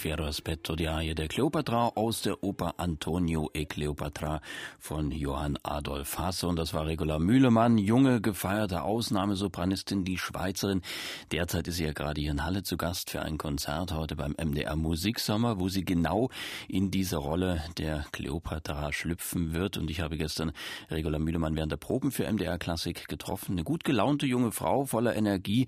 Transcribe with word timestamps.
Fiero 0.00 0.24
aspetto 0.24 0.74
di 0.74 0.88
Aie 0.88 1.14
der 1.14 1.28
Cleopatra 1.28 1.92
aus 1.94 2.22
der 2.22 2.42
Oper 2.42 2.74
Antonio 2.78 3.50
e 3.52 3.66
Cleopatra 3.66 4.40
von 4.78 5.10
Johann 5.10 5.58
Adolf 5.62 6.18
Hasse. 6.18 6.48
Und 6.48 6.56
das 6.56 6.72
war 6.72 6.86
Regula 6.86 7.18
Mühlemann, 7.18 7.76
junge, 7.76 8.20
gefeierte 8.22 8.82
Ausnahmesopranistin, 8.82 10.04
die 10.04 10.16
Schweizerin. 10.16 10.80
Derzeit 11.32 11.68
ist 11.68 11.76
sie 11.76 11.84
ja 11.84 11.92
gerade 11.92 12.20
hier 12.20 12.30
in 12.30 12.44
Halle 12.44 12.62
zu 12.62 12.76
Gast 12.76 13.10
für 13.10 13.20
ein 13.20 13.36
Konzert 13.36 13.92
heute 13.92 14.16
beim 14.16 14.34
MDR 14.42 14.74
Musiksommer, 14.74 15.60
wo 15.60 15.68
sie 15.68 15.84
genau 15.84 16.30
in 16.66 16.90
diese 16.90 17.18
Rolle 17.18 17.62
der 17.76 18.06
Cleopatra 18.12 18.92
schlüpfen 18.92 19.52
wird. 19.52 19.76
Und 19.76 19.90
ich 19.90 20.00
habe 20.00 20.16
gestern 20.16 20.52
Regula 20.90 21.18
Mühlemann 21.18 21.56
während 21.56 21.72
der 21.72 21.76
Proben 21.76 22.10
für 22.10 22.30
MDR 22.30 22.58
Klassik 22.58 23.06
getroffen. 23.06 23.52
Eine 23.52 23.64
gut 23.64 23.84
gelaunte 23.84 24.26
junge 24.26 24.52
Frau 24.52 24.86
voller 24.86 25.14
Energie, 25.14 25.66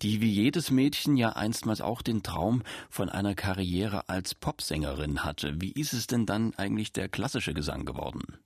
die 0.00 0.22
wie 0.22 0.30
jedes 0.30 0.70
Mädchen 0.70 1.16
ja 1.16 1.30
einstmals 1.30 1.80
auch 1.80 2.00
den 2.00 2.22
Traum 2.22 2.62
von 2.88 3.10
einer 3.14 3.34
Karriere 3.34 4.08
als 4.08 4.34
Popsängerin 4.34 5.24
hatte. 5.24 5.60
Wie 5.60 5.72
ist 5.72 5.92
es 5.92 6.06
denn 6.06 6.26
dann 6.26 6.52
eigentlich 6.56 6.92
der 6.92 7.08
klassische 7.08 7.54
Gesang 7.54 7.84
geworden? 7.84 8.38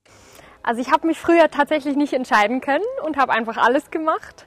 Also 0.63 0.81
ich 0.81 0.91
habe 0.91 1.07
mich 1.07 1.19
früher 1.19 1.51
tatsächlich 1.51 1.97
nicht 1.97 2.13
entscheiden 2.13 2.61
können 2.61 2.85
und 3.05 3.17
habe 3.17 3.33
einfach 3.33 3.57
alles 3.57 3.91
gemacht. 3.91 4.47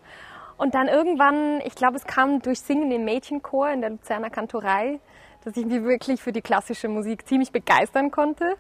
Und 0.58 0.76
dann 0.76 0.88
irgendwann, 0.88 1.60
ich 1.62 1.74
glaube, 1.74 1.98
es 1.98 2.06
kam 2.06 2.42
durch 2.42 2.60
Singen 2.62 2.92
im 2.92 3.04
Mädchenchor 3.04 3.70
in 3.72 3.82
der 3.82 3.90
Luzerner 3.90 4.30
Kantorei, 4.30 5.00
dass 5.44 5.58
ich 5.58 5.66
mich 5.66 5.84
wirklich 5.84 6.22
für 6.22 6.32
die 6.32 6.42
klassische 6.42 6.88
Musik 6.88 7.28
ziemlich 7.28 7.52
begeistern 7.52 8.12
konnte. 8.12 8.56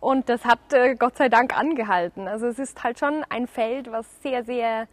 Und 0.00 0.28
das 0.28 0.44
hat 0.44 0.58
äh, 0.72 0.94
Gott 0.94 1.16
sei 1.16 1.28
Dank 1.28 1.56
angehalten. 1.56 2.28
Also 2.28 2.46
es 2.46 2.58
ist 2.58 2.84
halt 2.84 2.98
schon 2.98 3.24
ein 3.30 3.46
Feld, 3.46 3.90
was 3.90 4.06
sehr, 4.22 4.44
sehr 4.44 4.86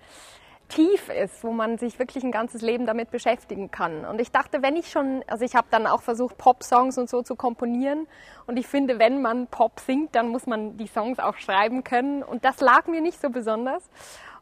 tief 0.68 1.10
ist, 1.10 1.44
wo 1.44 1.52
man 1.52 1.78
sich 1.78 2.00
wirklich 2.00 2.24
ein 2.24 2.32
ganzes 2.32 2.62
Leben 2.62 2.86
damit 2.86 3.12
beschäftigen 3.12 3.72
kann. 3.72 4.06
Und 4.06 4.20
ich 4.20 4.32
dachte, 4.32 4.62
wenn 4.62 4.76
ich 4.76 4.90
schon, 4.90 5.24
also 5.28 5.46
ich 5.46 5.56
habe 5.56 5.68
dann 5.72 5.88
auch 5.88 6.02
versucht, 6.02 6.38
Pop-Songs 6.38 6.98
und 6.98 7.10
so 7.10 7.22
zu 7.22 7.36
komponieren. 7.36 8.08
Und 8.48 8.58
ich 8.58 8.68
finde, 8.68 9.00
wenn 9.00 9.22
man 9.22 9.48
Pop 9.48 9.80
singt, 9.80 10.16
dann 10.16 10.30
muss 10.30 10.48
man 10.48 10.78
die 10.78 10.88
Songs 10.88 11.20
auch 11.20 11.38
schreiben 11.38 11.84
können. 11.84 12.24
Und 12.24 12.46
das 12.46 12.60
lag 12.60 12.88
mir 12.88 13.02
nicht 13.02 13.20
so 13.22 13.30
besonders. 13.30 13.90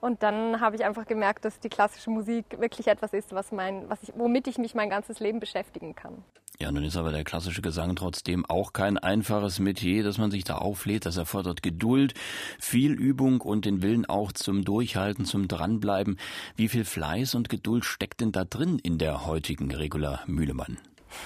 Und 0.01 0.21
dann 0.21 0.59
habe 0.59 0.75
ich 0.75 0.83
einfach 0.83 1.05
gemerkt, 1.05 1.45
dass 1.45 1.59
die 1.59 1.69
klassische 1.69 2.09
Musik 2.09 2.59
wirklich 2.59 2.87
etwas 2.87 3.13
ist, 3.13 3.33
was 3.33 3.51
mein, 3.51 3.89
was 3.89 4.03
ich, 4.03 4.11
womit 4.15 4.47
ich 4.47 4.57
mich 4.57 4.75
mein 4.75 4.89
ganzes 4.89 5.19
Leben 5.19 5.39
beschäftigen 5.39 5.95
kann. 5.95 6.23
Ja, 6.59 6.71
nun 6.71 6.83
ist 6.83 6.95
aber 6.95 7.11
der 7.11 7.23
klassische 7.23 7.61
Gesang 7.61 7.95
trotzdem 7.95 8.45
auch 8.45 8.73
kein 8.73 8.97
einfaches 8.97 9.59
Metier, 9.59 10.03
dass 10.03 10.17
man 10.17 10.31
sich 10.31 10.43
da 10.43 10.55
auflädt. 10.55 11.05
Das 11.05 11.17
erfordert 11.17 11.63
Geduld, 11.63 12.13
viel 12.59 12.93
Übung 12.93 13.41
und 13.41 13.65
den 13.65 13.81
Willen 13.81 14.05
auch 14.05 14.31
zum 14.31 14.63
Durchhalten, 14.63 15.25
zum 15.25 15.47
Dranbleiben. 15.47 16.17
Wie 16.55 16.69
viel 16.69 16.85
Fleiß 16.85 17.35
und 17.35 17.49
Geduld 17.49 17.85
steckt 17.85 18.21
denn 18.21 18.31
da 18.31 18.45
drin 18.45 18.79
in 18.79 18.97
der 18.97 19.25
heutigen 19.25 19.71
Regula 19.73 20.21
Mühlemann? 20.27 20.77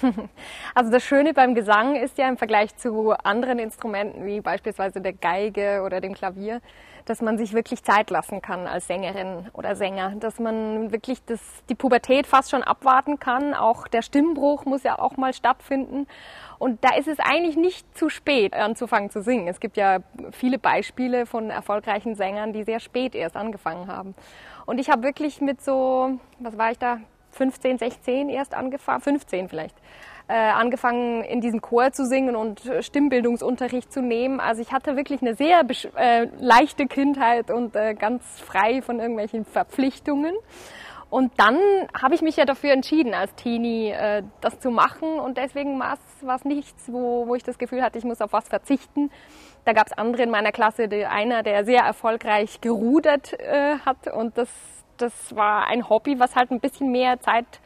Also 0.74 0.90
das 0.90 1.02
Schöne 1.02 1.34
beim 1.34 1.54
Gesang 1.54 1.96
ist 1.96 2.18
ja 2.18 2.28
im 2.28 2.36
Vergleich 2.36 2.76
zu 2.76 3.12
anderen 3.24 3.58
Instrumenten 3.58 4.24
wie 4.24 4.40
beispielsweise 4.40 5.00
der 5.00 5.12
Geige 5.12 5.82
oder 5.84 6.00
dem 6.00 6.14
Klavier, 6.14 6.60
dass 7.04 7.22
man 7.22 7.38
sich 7.38 7.54
wirklich 7.54 7.82
Zeit 7.82 8.10
lassen 8.10 8.42
kann 8.42 8.66
als 8.66 8.86
Sängerin 8.86 9.48
oder 9.54 9.74
Sänger, 9.74 10.14
dass 10.20 10.38
man 10.38 10.92
wirklich 10.92 11.24
das, 11.24 11.40
die 11.68 11.74
Pubertät 11.74 12.26
fast 12.26 12.50
schon 12.50 12.62
abwarten 12.62 13.18
kann. 13.18 13.54
Auch 13.54 13.88
der 13.88 14.02
Stimmbruch 14.02 14.66
muss 14.66 14.82
ja 14.82 14.98
auch 14.98 15.16
mal 15.16 15.32
stattfinden. 15.32 16.06
Und 16.58 16.84
da 16.84 16.94
ist 16.96 17.08
es 17.08 17.18
eigentlich 17.18 17.56
nicht 17.56 17.96
zu 17.96 18.10
spät, 18.10 18.52
anzufangen 18.52 19.10
zu 19.10 19.22
singen. 19.22 19.48
Es 19.48 19.60
gibt 19.60 19.76
ja 19.76 19.98
viele 20.32 20.58
Beispiele 20.58 21.24
von 21.24 21.50
erfolgreichen 21.50 22.14
Sängern, 22.14 22.52
die 22.52 22.64
sehr 22.64 22.80
spät 22.80 23.14
erst 23.14 23.36
angefangen 23.36 23.86
haben. 23.88 24.14
Und 24.66 24.78
ich 24.78 24.90
habe 24.90 25.02
wirklich 25.02 25.40
mit 25.40 25.62
so, 25.62 26.18
was 26.40 26.58
war 26.58 26.72
ich 26.72 26.78
da, 26.78 26.98
15, 27.38 27.78
16 27.78 28.28
erst 28.28 28.54
angefangen, 28.54 29.00
15 29.00 29.48
vielleicht, 29.48 29.76
äh, 30.28 30.34
angefangen 30.34 31.24
in 31.24 31.40
diesem 31.40 31.62
Chor 31.62 31.92
zu 31.92 32.04
singen 32.04 32.36
und 32.36 32.60
Stimmbildungsunterricht 32.80 33.90
zu 33.92 34.02
nehmen. 34.02 34.40
Also 34.40 34.60
ich 34.60 34.72
hatte 34.72 34.96
wirklich 34.96 35.22
eine 35.22 35.34
sehr 35.34 35.62
äh, 35.96 36.26
leichte 36.38 36.86
Kindheit 36.86 37.50
und 37.50 37.74
äh, 37.74 37.94
ganz 37.94 38.22
frei 38.40 38.82
von 38.82 39.00
irgendwelchen 39.00 39.44
Verpflichtungen. 39.46 40.34
Und 41.10 41.32
dann 41.38 41.58
habe 41.98 42.14
ich 42.14 42.20
mich 42.20 42.36
ja 42.36 42.44
dafür 42.44 42.72
entschieden, 42.72 43.14
als 43.14 43.34
Teenie 43.34 43.90
äh, 43.90 44.22
das 44.42 44.60
zu 44.60 44.70
machen. 44.70 45.18
Und 45.18 45.38
deswegen 45.38 45.80
war 45.80 45.96
es 46.34 46.44
nichts, 46.44 46.92
wo, 46.92 47.26
wo 47.26 47.34
ich 47.34 47.42
das 47.42 47.56
Gefühl 47.56 47.82
hatte, 47.82 47.98
ich 47.98 48.04
muss 48.04 48.20
auf 48.20 48.34
was 48.34 48.46
verzichten. 48.48 49.10
Da 49.64 49.72
gab 49.72 49.86
es 49.86 49.92
andere 49.94 50.24
in 50.24 50.30
meiner 50.30 50.52
Klasse, 50.52 50.88
die, 50.88 51.06
einer, 51.06 51.42
der 51.42 51.64
sehr 51.64 51.82
erfolgreich 51.82 52.60
gerudert 52.60 53.32
äh, 53.40 53.78
hat. 53.78 54.12
Und 54.12 54.36
das, 54.36 54.48
das 54.98 55.34
war 55.34 55.66
ein 55.66 55.88
Hobby, 55.88 56.18
was 56.18 56.36
halt 56.36 56.50
ein 56.50 56.60
bisschen 56.60 56.90
mehr 56.90 57.20
Zeit 57.20 57.60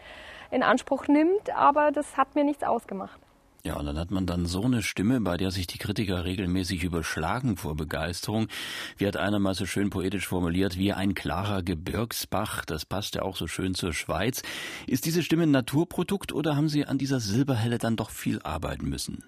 in 0.50 0.62
Anspruch 0.62 1.08
nimmt, 1.08 1.50
aber 1.56 1.90
das 1.90 2.16
hat 2.16 2.34
mir 2.34 2.44
nichts 2.44 2.62
ausgemacht. 2.62 3.18
Ja, 3.64 3.76
und 3.76 3.86
dann 3.86 3.96
hat 3.96 4.10
man 4.10 4.26
dann 4.26 4.46
so 4.46 4.64
eine 4.64 4.82
Stimme, 4.82 5.20
bei 5.20 5.36
der 5.36 5.52
sich 5.52 5.68
die 5.68 5.78
Kritiker 5.78 6.24
regelmäßig 6.24 6.82
überschlagen 6.82 7.56
vor 7.56 7.76
Begeisterung. 7.76 8.48
Wie 8.96 9.06
hat 9.06 9.16
einer 9.16 9.38
mal 9.38 9.54
so 9.54 9.66
schön 9.66 9.88
poetisch 9.88 10.26
formuliert, 10.26 10.76
wie 10.78 10.92
ein 10.92 11.14
klarer 11.14 11.62
Gebirgsbach. 11.62 12.64
Das 12.64 12.84
passt 12.84 13.14
ja 13.14 13.22
auch 13.22 13.36
so 13.36 13.46
schön 13.46 13.76
zur 13.76 13.92
Schweiz. 13.92 14.42
Ist 14.88 15.06
diese 15.06 15.22
Stimme 15.22 15.44
ein 15.44 15.52
Naturprodukt 15.52 16.32
oder 16.32 16.56
haben 16.56 16.68
Sie 16.68 16.86
an 16.86 16.98
dieser 16.98 17.20
Silberhelle 17.20 17.78
dann 17.78 17.94
doch 17.94 18.10
viel 18.10 18.40
arbeiten 18.42 18.88
müssen? 18.88 19.22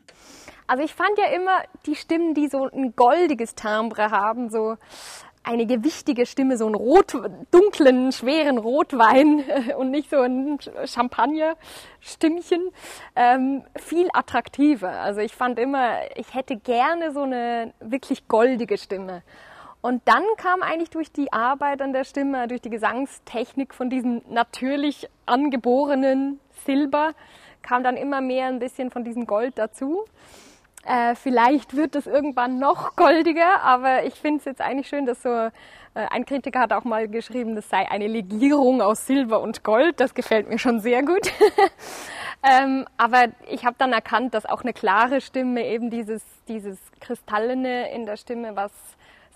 Also 0.67 0.83
ich 0.83 0.95
fand 0.95 1.17
ja 1.17 1.27
immer 1.27 1.63
die 1.87 1.95
Stimmen, 1.95 2.35
die 2.35 2.49
so 2.49 2.69
ein 2.73 2.97
goldiges 2.97 3.55
Timbre 3.55 4.11
haben, 4.11 4.51
so 4.51 4.77
eine 5.45 5.67
gewichtige 5.67 6.27
Stimme, 6.27 6.57
so 6.57 6.67
einen 6.67 6.75
rot, 6.75 7.15
dunklen, 7.51 8.11
schweren 8.13 8.59
Rotwein 8.59 9.45
und 9.79 9.91
nicht 9.91 10.11
so 10.11 10.21
ein 10.21 10.59
Champagner-Stimmchen, 10.85 12.71
ähm, 13.15 13.63
viel 13.77 14.09
attraktiver. 14.13 14.91
Also 14.91 15.21
ich 15.21 15.35
fand 15.35 15.59
immer, 15.59 15.99
ich 16.17 16.35
hätte 16.35 16.57
gerne 16.57 17.13
so 17.13 17.23
eine 17.23 17.73
wirklich 17.81 18.27
goldige 18.27 18.79
Stimme. 18.79 19.23
Und 19.83 20.01
dann 20.07 20.25
kam 20.39 20.63
eigentlich 20.63 20.89
durch 20.89 21.13
die 21.13 21.31
Arbeit 21.31 21.83
an 21.83 21.93
der 21.93 22.05
Stimme, 22.05 22.49
durch 22.49 22.63
die 22.63 22.71
Gesangstechnik 22.71 23.75
von 23.75 23.91
diesem 23.91 24.23
natürlich 24.31 25.11
angeborenen 25.27 26.41
Silber, 26.65 27.13
kam 27.61 27.85
dann 27.85 27.99
immer 27.99 28.23
mehr 28.23 28.47
ein 28.47 28.61
bisschen 28.61 28.91
von 28.91 29.05
diesem 29.05 29.27
Gold 29.27 29.59
dazu. 29.59 30.05
Äh, 30.87 31.15
vielleicht 31.15 31.77
wird 31.77 31.97
es 31.97 32.07
irgendwann 32.07 32.59
noch 32.59 32.97
goldiger, 32.97 33.63
aber 33.63 34.05
ich 34.05 34.15
finde 34.15 34.39
es 34.39 34.45
jetzt 34.45 34.61
eigentlich 34.61 34.89
schön, 34.89 35.07
dass 35.07 35.23
so 35.23 35.29
äh, 35.29 35.51
ein 35.95 36.27
Kritiker 36.27 36.61
hat 36.61 36.73
auch 36.73 36.85
mal 36.85 37.09
geschrieben, 37.09 37.55
das 37.55 37.69
sei 37.69 37.89
eine 37.91 38.07
Legierung 38.07 38.83
aus 38.83 39.07
Silber 39.07 39.41
und 39.41 39.65
Gold. 39.65 40.01
Das 40.01 40.15
gefällt 40.15 40.49
mir 40.49 40.59
schon 40.59 40.81
sehr 40.81 41.03
gut. 41.03 41.33
ähm, 42.43 42.85
aber 42.97 43.29
ich 43.49 43.65
habe 43.65 43.77
dann 43.79 43.93
erkannt, 43.93 44.35
dass 44.35 44.45
auch 44.45 44.63
eine 44.63 44.73
klare 44.73 45.21
Stimme 45.21 45.67
eben 45.67 45.91
dieses, 45.91 46.23
dieses 46.49 46.79
Kristallene 47.01 47.93
in 47.93 48.07
der 48.07 48.17
Stimme 48.17 48.57
was 48.57 48.73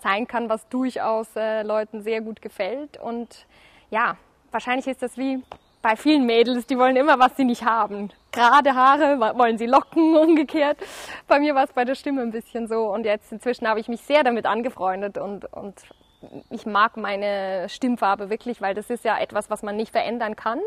sein 0.01 0.27
kann, 0.27 0.49
was 0.49 0.67
durchaus 0.69 1.27
äh, 1.35 1.63
Leuten 1.63 2.01
sehr 2.01 2.21
gut 2.21 2.41
gefällt. 2.41 2.97
Und 2.97 3.45
ja, 3.89 4.17
wahrscheinlich 4.51 4.87
ist 4.87 5.01
das 5.01 5.17
wie 5.17 5.41
bei 5.81 5.95
vielen 5.95 6.25
Mädels, 6.25 6.67
die 6.67 6.77
wollen 6.77 6.95
immer, 6.95 7.19
was 7.19 7.37
sie 7.37 7.45
nicht 7.45 7.63
haben. 7.63 8.09
Gerade 8.39 8.73
Haare 8.73 9.19
wollen 9.37 9.57
sie 9.57 9.65
locken, 9.65 10.15
umgekehrt. 10.17 10.77
Bei 11.27 11.39
mir 11.39 11.55
war 11.55 11.65
es 11.65 11.73
bei 11.73 11.83
der 11.83 11.95
Stimme 11.95 12.21
ein 12.21 12.31
bisschen 12.31 12.67
so. 12.69 12.85
Und 12.85 13.03
jetzt 13.03 13.33
inzwischen 13.33 13.67
habe 13.67 13.81
ich 13.81 13.89
mich 13.89 13.99
sehr 13.99 14.23
damit 14.23 14.45
angefreundet 14.45 15.17
und, 15.17 15.51
und 15.53 15.75
ich 16.49 16.65
mag 16.65 16.95
meine 16.95 17.67
Stimmfarbe 17.67 18.29
wirklich, 18.29 18.61
weil 18.61 18.75
das 18.75 18.89
ist 18.89 19.03
ja 19.03 19.19
etwas, 19.19 19.49
was 19.49 19.61
man 19.61 19.75
nicht 19.75 19.91
verändern 19.91 20.37
kann. 20.37 20.61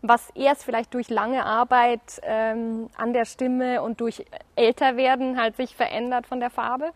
Was 0.00 0.30
erst 0.30 0.64
vielleicht 0.64 0.94
durch 0.94 1.10
lange 1.10 1.44
Arbeit 1.44 2.22
ähm, 2.22 2.88
an 2.96 3.12
der 3.12 3.26
Stimme 3.26 3.82
und 3.82 4.00
durch 4.00 4.24
Älterwerden 4.56 5.38
halt 5.38 5.56
sich 5.56 5.76
verändert 5.76 6.26
von 6.26 6.40
der 6.40 6.48
Farbe. 6.48 6.90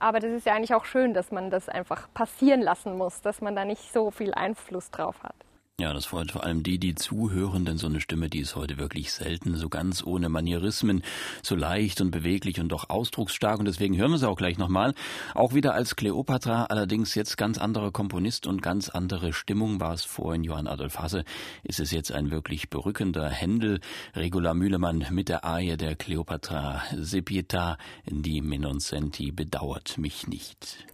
Aber 0.00 0.18
das 0.18 0.32
ist 0.32 0.46
ja 0.46 0.54
eigentlich 0.54 0.74
auch 0.74 0.86
schön, 0.86 1.14
dass 1.14 1.30
man 1.30 1.50
das 1.50 1.68
einfach 1.68 2.08
passieren 2.14 2.62
lassen 2.62 2.98
muss, 2.98 3.22
dass 3.22 3.40
man 3.40 3.54
da 3.54 3.64
nicht 3.64 3.92
so 3.92 4.10
viel 4.10 4.34
Einfluss 4.34 4.90
drauf 4.90 5.22
hat. 5.22 5.45
Ja, 5.78 5.92
das 5.92 6.06
freut 6.06 6.32
vor 6.32 6.42
allem 6.42 6.62
die, 6.62 6.78
die 6.78 6.94
zuhören, 6.94 7.66
denn 7.66 7.76
so 7.76 7.86
eine 7.86 8.00
Stimme, 8.00 8.30
die 8.30 8.38
ist 8.38 8.56
heute 8.56 8.78
wirklich 8.78 9.12
selten, 9.12 9.56
so 9.56 9.68
ganz 9.68 10.02
ohne 10.02 10.30
Manierismen, 10.30 11.02
so 11.42 11.54
leicht 11.54 12.00
und 12.00 12.10
beweglich 12.12 12.60
und 12.60 12.70
doch 12.70 12.88
ausdrucksstark 12.88 13.58
und 13.58 13.66
deswegen 13.66 13.94
hören 13.94 14.10
wir 14.10 14.16
sie 14.16 14.26
auch 14.26 14.38
gleich 14.38 14.56
nochmal. 14.56 14.94
Auch 15.34 15.52
wieder 15.52 15.74
als 15.74 15.94
Kleopatra, 15.94 16.64
allerdings 16.64 17.14
jetzt 17.14 17.36
ganz 17.36 17.58
anderer 17.58 17.92
Komponist 17.92 18.46
und 18.46 18.62
ganz 18.62 18.88
andere 18.88 19.34
Stimmung 19.34 19.78
war 19.78 19.92
es 19.92 20.02
vorhin 20.02 20.44
Johann 20.44 20.66
Adolf 20.66 20.98
Hasse, 20.98 21.24
ist 21.62 21.78
es 21.78 21.90
jetzt 21.90 22.10
ein 22.10 22.30
wirklich 22.30 22.70
berückender 22.70 23.28
Händel, 23.28 23.80
Regula 24.14 24.54
Mühlemann 24.54 25.04
mit 25.10 25.28
der 25.28 25.44
Arie 25.44 25.76
der 25.76 25.94
Kleopatra, 25.94 26.84
Sepieta, 26.96 27.76
die 28.06 28.40
Menonsenti 28.40 29.30
bedauert 29.30 29.98
mich 29.98 30.26
nicht. 30.26 30.86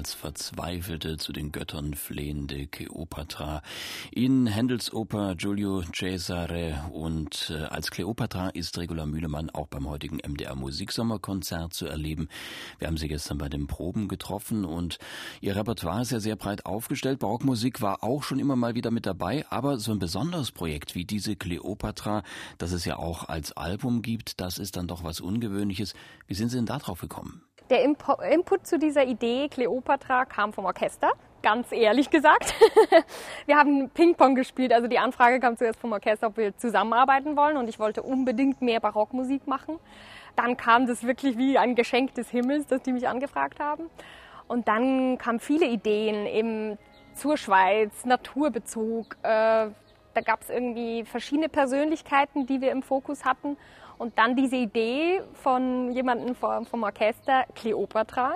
Als 0.00 0.14
verzweifelte, 0.14 1.18
zu 1.18 1.32
den 1.32 1.52
Göttern 1.52 1.92
flehende 1.92 2.66
Kleopatra. 2.66 3.60
In 4.10 4.46
Händels 4.46 4.92
Oper 4.94 5.34
Giulio 5.36 5.82
Cesare 5.94 6.90
und 6.90 7.52
äh, 7.54 7.64
als 7.64 7.90
Kleopatra 7.90 8.48
ist 8.48 8.78
Regula 8.78 9.04
Mühlemann 9.04 9.50
auch 9.50 9.66
beim 9.68 9.86
heutigen 9.86 10.16
MDR 10.26 10.54
Musiksommerkonzert 10.54 11.74
zu 11.74 11.86
erleben. 11.86 12.28
Wir 12.78 12.88
haben 12.88 12.96
sie 12.96 13.08
gestern 13.08 13.36
bei 13.36 13.50
den 13.50 13.66
Proben 13.66 14.08
getroffen 14.08 14.64
und 14.64 14.98
ihr 15.42 15.54
Repertoire 15.54 16.00
ist 16.00 16.12
ja 16.12 16.20
sehr 16.20 16.36
breit 16.36 16.64
aufgestellt. 16.64 17.18
Barockmusik 17.18 17.82
war 17.82 18.02
auch 18.02 18.22
schon 18.22 18.38
immer 18.38 18.56
mal 18.56 18.74
wieder 18.74 18.90
mit 18.90 19.04
dabei, 19.04 19.44
aber 19.50 19.78
so 19.78 19.92
ein 19.92 19.98
besonderes 19.98 20.50
Projekt 20.50 20.94
wie 20.94 21.04
diese 21.04 21.36
Kleopatra, 21.36 22.22
das 22.56 22.72
es 22.72 22.86
ja 22.86 22.96
auch 22.96 23.28
als 23.28 23.52
Album 23.52 24.00
gibt, 24.00 24.40
das 24.40 24.56
ist 24.56 24.78
dann 24.78 24.88
doch 24.88 25.04
was 25.04 25.20
Ungewöhnliches. 25.20 25.92
Wie 26.26 26.34
sind 26.34 26.48
Sie 26.48 26.56
denn 26.56 26.66
da 26.66 26.78
drauf 26.78 27.00
gekommen? 27.00 27.42
Der 27.70 27.84
Impo 27.84 28.14
Input 28.14 28.66
zu 28.66 28.80
dieser 28.80 29.04
Idee 29.04 29.48
Kleopatra 29.48 30.24
kam 30.24 30.52
vom 30.52 30.64
Orchester, 30.64 31.12
ganz 31.40 31.70
ehrlich 31.70 32.10
gesagt. 32.10 32.52
wir 33.46 33.56
haben 33.56 33.90
Ping-Pong 33.90 34.34
gespielt, 34.34 34.72
also 34.72 34.88
die 34.88 34.98
Anfrage 34.98 35.38
kam 35.38 35.56
zuerst 35.56 35.78
vom 35.78 35.92
Orchester, 35.92 36.26
ob 36.26 36.36
wir 36.36 36.56
zusammenarbeiten 36.56 37.36
wollen 37.36 37.56
und 37.56 37.68
ich 37.68 37.78
wollte 37.78 38.02
unbedingt 38.02 38.60
mehr 38.60 38.80
Barockmusik 38.80 39.46
machen. 39.46 39.78
Dann 40.34 40.56
kam 40.56 40.88
das 40.88 41.04
wirklich 41.04 41.38
wie 41.38 41.58
ein 41.58 41.76
Geschenk 41.76 42.12
des 42.14 42.28
Himmels, 42.28 42.66
dass 42.66 42.82
die 42.82 42.92
mich 42.92 43.06
angefragt 43.06 43.60
haben. 43.60 43.84
Und 44.48 44.66
dann 44.66 45.16
kamen 45.18 45.38
viele 45.38 45.66
Ideen 45.66 46.26
eben 46.26 46.76
zur 47.14 47.36
Schweiz, 47.36 48.04
Naturbezug. 48.04 49.16
Äh, 49.22 49.68
da 50.14 50.20
gab 50.24 50.42
es 50.42 50.50
irgendwie 50.50 51.04
verschiedene 51.04 51.48
Persönlichkeiten, 51.48 52.46
die 52.46 52.60
wir 52.60 52.72
im 52.72 52.82
Fokus 52.82 53.24
hatten. 53.24 53.56
Und 54.00 54.16
dann 54.16 54.34
diese 54.34 54.56
Idee 54.56 55.20
von 55.34 55.92
jemandem 55.92 56.34
vom, 56.34 56.64
vom 56.64 56.84
Orchester, 56.84 57.44
Cleopatra. 57.54 58.32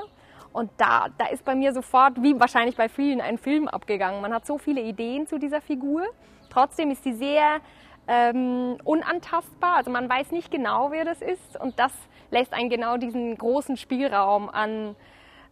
Und 0.52 0.70
da, 0.76 1.06
da 1.16 1.28
ist 1.28 1.42
bei 1.42 1.54
mir 1.54 1.72
sofort, 1.72 2.22
wie 2.22 2.38
wahrscheinlich 2.38 2.76
bei 2.76 2.90
vielen, 2.90 3.22
ein 3.22 3.38
Film 3.38 3.66
abgegangen. 3.66 4.20
Man 4.20 4.34
hat 4.34 4.44
so 4.44 4.58
viele 4.58 4.82
Ideen 4.82 5.26
zu 5.26 5.38
dieser 5.38 5.62
Figur. 5.62 6.02
Trotzdem 6.50 6.90
ist 6.90 7.02
sie 7.02 7.14
sehr 7.14 7.62
ähm, 8.06 8.76
unantastbar. 8.84 9.76
Also 9.76 9.90
man 9.90 10.06
weiß 10.06 10.32
nicht 10.32 10.50
genau, 10.50 10.90
wer 10.90 11.06
das 11.06 11.22
ist. 11.22 11.58
Und 11.58 11.78
das 11.78 11.92
lässt 12.30 12.52
einen 12.52 12.68
genau 12.68 12.98
diesen 12.98 13.34
großen 13.38 13.78
Spielraum 13.78 14.50
an 14.50 14.94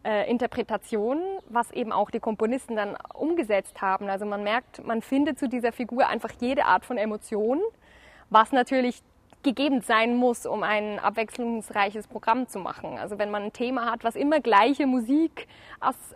äh, 0.04 0.30
Interpretationen, 0.30 1.24
was 1.48 1.70
eben 1.70 1.90
auch 1.90 2.10
die 2.10 2.20
Komponisten 2.20 2.76
dann 2.76 2.98
umgesetzt 3.14 3.80
haben. 3.80 4.10
Also 4.10 4.26
man 4.26 4.42
merkt, 4.42 4.84
man 4.84 5.00
findet 5.00 5.38
zu 5.38 5.48
dieser 5.48 5.72
Figur 5.72 6.06
einfach 6.06 6.32
jede 6.38 6.66
Art 6.66 6.84
von 6.84 6.98
Emotionen, 6.98 7.62
was 8.28 8.52
natürlich 8.52 9.02
gegeben 9.42 9.80
sein 9.80 10.16
muss, 10.16 10.46
um 10.46 10.62
ein 10.62 10.98
abwechslungsreiches 10.98 12.06
Programm 12.06 12.48
zu 12.48 12.58
machen. 12.58 12.98
Also 12.98 13.18
wenn 13.18 13.30
man 13.30 13.44
ein 13.44 13.52
Thema 13.52 13.90
hat, 13.90 14.04
was 14.04 14.16
immer 14.16 14.40
gleiche 14.40 14.86
Musik 14.86 15.48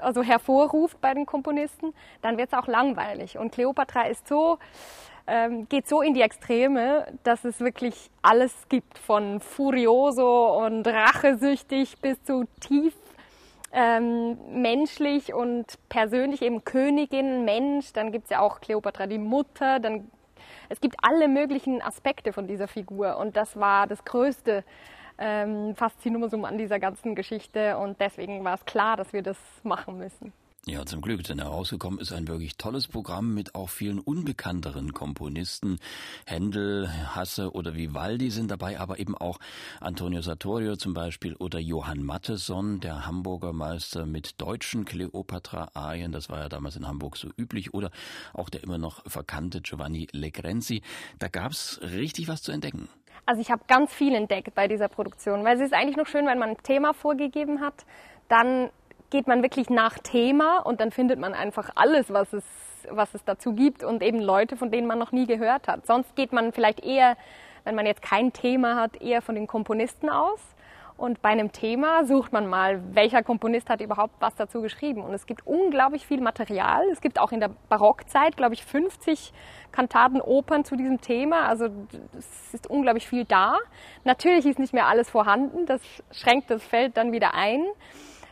also 0.01 0.23
hervorruft 0.23 1.01
bei 1.01 1.15
den 1.15 1.27
Komponisten, 1.27 1.93
dann 2.23 2.39
wird 2.39 2.53
es 2.53 2.59
auch 2.59 2.67
langweilig. 2.67 3.39
Und 3.39 3.53
Cleopatra 3.53 4.03
ist 4.03 4.29
so, 4.29 4.59
ähm, 5.27 5.69
geht 5.69 5.89
so 5.89 6.03
in 6.03 6.15
die 6.15 6.23
Extreme, 6.23 7.07
dass 7.25 7.45
es 7.45 7.61
wirklich 7.61 8.11
alles 8.23 8.53
gibt, 8.69 8.99
von 8.99 9.41
furioso 9.41 10.57
und 10.59 10.87
rachesüchtig 10.87 11.99
bis 12.01 12.23
zu 12.23 12.45
tief 12.61 12.95
ähm, 13.73 14.39
menschlich 14.51 15.35
und 15.35 15.67
persönlich 15.89 16.43
eben 16.43 16.65
Königin, 16.65 17.45
Mensch, 17.45 17.93
dann 17.93 18.11
gibt 18.11 18.25
es 18.25 18.31
ja 18.31 18.41
auch 18.41 18.61
Cleopatra 18.61 19.07
die 19.07 19.19
Mutter, 19.19 19.81
dann 19.81 20.11
es 20.69 20.81
gibt 20.81 20.97
alle 21.03 21.29
möglichen 21.29 21.83
Aspekte 21.83 22.33
von 22.33 22.47
dieser 22.47 22.69
Figur 22.69 23.17
und 23.19 23.37
das 23.37 23.59
war 23.59 23.87
das 23.87 24.05
größte 24.05 24.65
ähm, 25.19 25.75
Faszinosum 25.75 26.45
an 26.45 26.59
dieser 26.59 26.79
ganzen 26.79 27.15
Geschichte 27.15 27.79
und 27.79 28.01
deswegen 28.01 28.45
war 28.45 28.55
es 28.55 28.65
klar, 28.65 28.97
dass 28.97 29.13
wir 29.13 29.23
das 29.23 29.39
machen 29.63 29.99
müssen. 29.99 30.33
Ja, 30.69 30.85
zum 30.85 31.01
Glück, 31.01 31.23
denn 31.23 31.39
herausgekommen 31.39 32.01
ist 32.01 32.11
ein 32.11 32.27
wirklich 32.27 32.57
tolles 32.57 32.89
Programm 32.89 33.33
mit 33.35 33.55
auch 33.55 33.71
vielen 33.71 34.01
unbekannteren 34.01 34.93
Komponisten. 34.93 35.79
Händel, 36.27 36.91
Hasse 37.15 37.53
oder 37.53 37.77
Vivaldi 37.77 38.31
sind 38.31 38.51
dabei, 38.51 38.81
aber 38.81 38.99
eben 38.99 39.17
auch 39.17 39.39
Antonio 39.81 40.23
Sartorio 40.23 40.75
zum 40.75 40.93
Beispiel 40.93 41.37
oder 41.37 41.61
Johann 41.61 42.03
Matheson, 42.03 42.81
der 42.81 43.07
Hamburger 43.07 43.53
Meister 43.53 44.07
mit 44.07 44.41
deutschen 44.41 44.85
Kleopatra-Arien. 44.85 46.11
Das 46.11 46.31
war 46.31 46.41
ja 46.41 46.49
damals 46.49 46.75
in 46.75 46.89
Hamburg 46.89 47.17
so 47.17 47.29
üblich. 47.37 47.73
Oder 47.73 47.93
auch 48.35 48.49
der 48.49 48.65
immer 48.65 48.79
noch 48.79 49.09
verkannte 49.09 49.61
Giovanni 49.61 50.09
Legrenzi. 50.11 50.83
Da 51.21 51.29
gab's 51.29 51.79
richtig 51.81 52.27
was 52.27 52.43
zu 52.43 52.51
entdecken. 52.51 52.89
Also 53.25 53.41
ich 53.41 53.53
habe 53.53 53.63
ganz 53.69 53.93
viel 53.93 54.17
entdeckt 54.17 54.53
bei 54.57 54.67
dieser 54.67 54.89
Produktion, 54.89 55.45
weil 55.45 55.59
es 55.59 55.63
ist 55.63 55.75
eigentlich 55.75 55.97
noch 55.97 56.09
schön, 56.09 56.27
wenn 56.27 56.41
man 56.41 56.51
ein 56.51 56.63
Thema 56.65 56.93
vorgegeben 56.93 57.61
hat, 57.61 57.87
dann 58.29 58.71
geht 59.17 59.29
man 59.29 59.43
wirklich 59.43 59.71
nach 59.71 59.99
Thema 59.99 60.59
und 60.59 60.79
dann 60.79 60.91
findet 60.91 61.19
man 61.19 61.33
einfach 61.33 61.71
alles, 61.75 62.13
was 62.13 62.35
es, 62.35 62.45
was 62.91 63.15
es 63.15 63.25
dazu 63.25 63.55
gibt 63.55 63.83
und 63.83 64.03
eben 64.03 64.21
Leute, 64.21 64.59
von 64.59 64.71
denen 64.71 64.87
man 64.87 64.99
noch 64.99 65.11
nie 65.11 65.27
gehört 65.27 65.69
hat. 65.69 65.87
Sonst 65.87 66.15
geht 66.17 66.35
man 66.35 66.53
vielleicht 66.53 66.85
eher, 66.85 67.17
wenn 67.65 67.75
man 67.75 67.87
jetzt 67.87 68.03
kein 68.03 68.35
Thema 68.35 68.77
hat, 68.77 69.01
eher 69.01 69.23
von 69.23 69.35
den 69.35 69.47
Komponisten 69.47 70.11
aus. 70.11 70.41
Und 70.99 71.23
bei 71.23 71.31
einem 71.31 71.51
Thema 71.51 72.05
sucht 72.05 72.35
man 72.35 72.47
mal, 72.47 72.83
welcher 72.95 73.23
Komponist 73.23 73.71
hat 73.71 73.81
überhaupt 73.81 74.17
was 74.21 74.35
dazu 74.35 74.61
geschrieben. 74.61 75.03
Und 75.03 75.15
es 75.15 75.25
gibt 75.25 75.47
unglaublich 75.47 76.07
viel 76.07 76.21
Material. 76.21 76.85
Es 76.93 77.01
gibt 77.01 77.19
auch 77.19 77.33
in 77.33 77.41
der 77.41 77.51
Barockzeit, 77.71 78.37
glaube 78.37 78.53
ich, 78.53 78.67
50 78.67 79.33
Kantaten, 79.73 80.21
Opern 80.21 80.67
zu 80.67 80.77
diesem 80.77 81.01
Thema. 81.01 81.49
Also 81.49 81.69
es 82.19 82.53
ist 82.53 82.67
unglaublich 82.67 83.09
viel 83.09 83.25
da. 83.25 83.57
Natürlich 84.05 84.45
ist 84.45 84.59
nicht 84.59 84.75
mehr 84.75 84.87
alles 84.87 85.09
vorhanden. 85.09 85.65
Das 85.65 85.81
schränkt 86.13 86.51
das 86.51 86.63
Feld 86.63 86.99
dann 86.99 87.13
wieder 87.13 87.33
ein. 87.33 87.65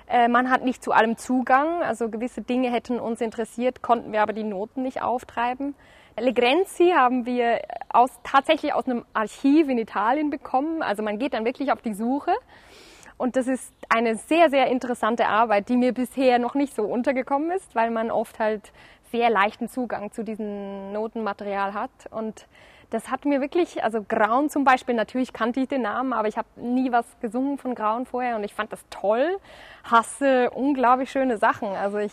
Äh, 0.09 0.29
man 0.29 0.51
hat 0.51 0.65
nicht 0.65 0.83
zu 0.83 0.93
allem 0.93 1.17
Zugang, 1.17 1.83
also 1.83 2.09
gewisse 2.09 2.43
Dinge 2.43 2.71
hätten 2.71 3.01
uns 3.01 3.21
interessiert, 3.21 3.83
konnten 3.83 4.13
wir 4.13 4.23
aber 4.23 4.33
die 4.33 4.45
Noten 4.45 4.83
nicht 4.83 5.03
auftreiben. 5.03 5.75
Legrenzi 6.19 6.93
haben 6.95 7.27
wir 7.27 7.61
aus, 7.89 8.11
tatsächlich 8.23 8.73
aus 8.73 8.87
einem 8.87 9.05
Archiv 9.15 9.69
in 9.69 9.79
Italien 9.79 10.31
bekommen. 10.31 10.83
Also 10.83 11.03
man 11.03 11.19
geht 11.19 11.35
dann 11.35 11.45
wirklich 11.45 11.73
auf 11.73 11.83
die 11.83 11.95
Suche. 11.95 12.33
Und 13.17 13.37
das 13.37 13.47
ist 13.47 13.73
eine 13.89 14.17
sehr, 14.17 14.51
sehr 14.51 14.69
interessante 14.69 15.27
Arbeit, 15.27 15.69
die 15.69 15.77
mir 15.77 15.93
bisher 15.93 16.39
noch 16.39 16.55
nicht 16.55 16.75
so 16.75 16.83
untergekommen 16.83 17.51
ist, 17.51 17.75
weil 17.75 17.91
man 17.91 18.11
oft 18.11 18.39
halt 18.39 18.73
sehr 19.11 19.31
leichten 19.31 19.69
Zugang 19.69 20.13
zu 20.13 20.25
diesem 20.25 20.93
Notenmaterial 20.93 21.75
hat. 21.75 21.91
Und 22.11 22.47
das 22.91 23.11
hat 23.11 23.25
mir 23.25 23.41
wirklich, 23.41 23.83
also 23.83 24.03
Grauen 24.03 24.51
zum 24.51 24.65
Beispiel, 24.65 24.95
natürlich 24.95 25.33
kannte 25.33 25.61
ich 25.61 25.69
den 25.69 25.83
Namen, 25.83 26.13
aber 26.13 26.29
ich 26.29 26.37
habe 26.37 26.49
nie 26.57 26.93
was 26.93 27.07
gesungen 27.21 27.59
von 27.59 27.75
Grauen 27.75 28.07
vorher 28.07 28.37
und 28.37 28.45
ich 28.45 28.55
fand 28.55 28.73
das 28.73 28.85
toll. 28.91 29.39
Hasse 29.85 30.51
unglaublich 30.51 31.11
schöne 31.11 31.39
Sachen. 31.39 31.69
Also 31.69 31.99
ich, 31.99 32.13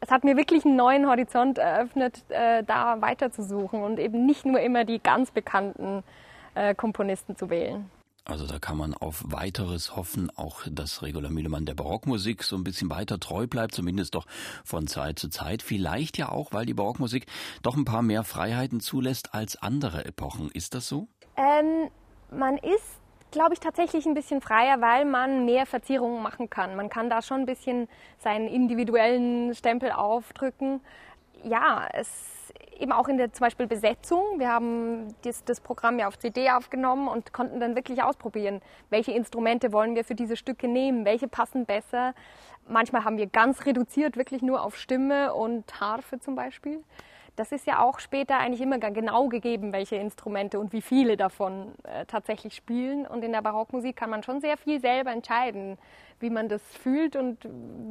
es 0.00 0.10
hat 0.10 0.24
mir 0.24 0.36
wirklich 0.36 0.64
einen 0.64 0.76
neuen 0.76 1.08
Horizont 1.08 1.58
eröffnet, 1.58 2.24
äh, 2.28 2.62
da 2.64 3.00
weiterzusuchen 3.00 3.82
und 3.82 3.98
eben 3.98 4.26
nicht 4.26 4.44
nur 4.44 4.60
immer 4.60 4.84
die 4.84 5.02
ganz 5.02 5.30
bekannten 5.30 6.02
äh, 6.54 6.74
Komponisten 6.74 7.36
zu 7.36 7.50
wählen. 7.50 7.90
Also 8.30 8.46
da 8.46 8.58
kann 8.60 8.76
man 8.76 8.94
auf 8.94 9.24
weiteres 9.26 9.96
hoffen, 9.96 10.30
auch 10.36 10.62
dass 10.70 11.02
Regula 11.02 11.30
Mühlemann 11.30 11.66
der 11.66 11.74
Barockmusik 11.74 12.44
so 12.44 12.54
ein 12.56 12.62
bisschen 12.62 12.88
weiter 12.88 13.18
treu 13.18 13.46
bleibt, 13.46 13.74
zumindest 13.74 14.14
doch 14.14 14.26
von 14.64 14.86
Zeit 14.86 15.18
zu 15.18 15.28
Zeit. 15.30 15.62
Vielleicht 15.62 16.16
ja 16.16 16.28
auch, 16.28 16.52
weil 16.52 16.64
die 16.64 16.74
Barockmusik 16.74 17.26
doch 17.62 17.76
ein 17.76 17.84
paar 17.84 18.02
mehr 18.02 18.22
Freiheiten 18.22 18.78
zulässt 18.80 19.34
als 19.34 19.60
andere 19.60 20.04
Epochen. 20.04 20.50
Ist 20.52 20.74
das 20.74 20.86
so? 20.86 21.08
Ähm, 21.36 21.90
man 22.30 22.56
ist, 22.58 23.00
glaube 23.32 23.54
ich, 23.54 23.60
tatsächlich 23.60 24.06
ein 24.06 24.14
bisschen 24.14 24.40
freier, 24.40 24.80
weil 24.80 25.04
man 25.06 25.44
mehr 25.44 25.66
Verzierungen 25.66 26.22
machen 26.22 26.48
kann. 26.48 26.76
Man 26.76 26.88
kann 26.88 27.10
da 27.10 27.22
schon 27.22 27.40
ein 27.40 27.46
bisschen 27.46 27.88
seinen 28.18 28.46
individuellen 28.46 29.54
Stempel 29.54 29.90
aufdrücken. 29.90 30.80
Ja, 31.42 31.88
es 31.92 32.40
eben 32.80 32.92
auch 32.92 33.08
in 33.08 33.18
der 33.18 33.32
zum 33.32 33.44
Beispiel 33.44 33.66
Besetzung. 33.66 34.38
Wir 34.38 34.48
haben 34.48 35.14
das, 35.22 35.44
das, 35.44 35.60
Programm 35.60 35.98
ja 35.98 36.08
auf 36.08 36.18
CD 36.18 36.50
aufgenommen 36.50 37.08
und 37.08 37.32
konnten 37.32 37.60
dann 37.60 37.76
wirklich 37.76 38.02
ausprobieren, 38.02 38.60
welche 38.88 39.12
Instrumente 39.12 39.72
wollen 39.72 39.94
wir 39.94 40.04
für 40.04 40.14
diese 40.14 40.36
Stücke 40.36 40.66
nehmen, 40.66 41.04
welche 41.04 41.28
passen 41.28 41.66
besser. 41.66 42.14
Manchmal 42.66 43.04
haben 43.04 43.18
wir 43.18 43.26
ganz 43.26 43.66
reduziert, 43.66 44.16
wirklich 44.16 44.42
nur 44.42 44.62
auf 44.62 44.76
Stimme 44.76 45.34
und 45.34 45.80
Harfe 45.80 46.18
zum 46.20 46.34
Beispiel. 46.34 46.82
Das 47.36 47.52
ist 47.52 47.66
ja 47.66 47.82
auch 47.82 48.00
später 48.00 48.38
eigentlich 48.38 48.60
immer 48.60 48.78
genau 48.78 49.28
gegeben, 49.28 49.72
welche 49.72 49.96
Instrumente 49.96 50.58
und 50.58 50.72
wie 50.72 50.82
viele 50.82 51.16
davon 51.16 51.72
äh, 51.84 52.04
tatsächlich 52.06 52.54
spielen. 52.54 53.06
Und 53.06 53.24
in 53.24 53.32
der 53.32 53.40
Barockmusik 53.40 53.96
kann 53.96 54.10
man 54.10 54.22
schon 54.22 54.40
sehr 54.40 54.56
viel 54.56 54.80
selber 54.80 55.10
entscheiden, 55.10 55.78
wie 56.18 56.30
man 56.30 56.48
das 56.48 56.62
fühlt 56.62 57.16
und 57.16 57.38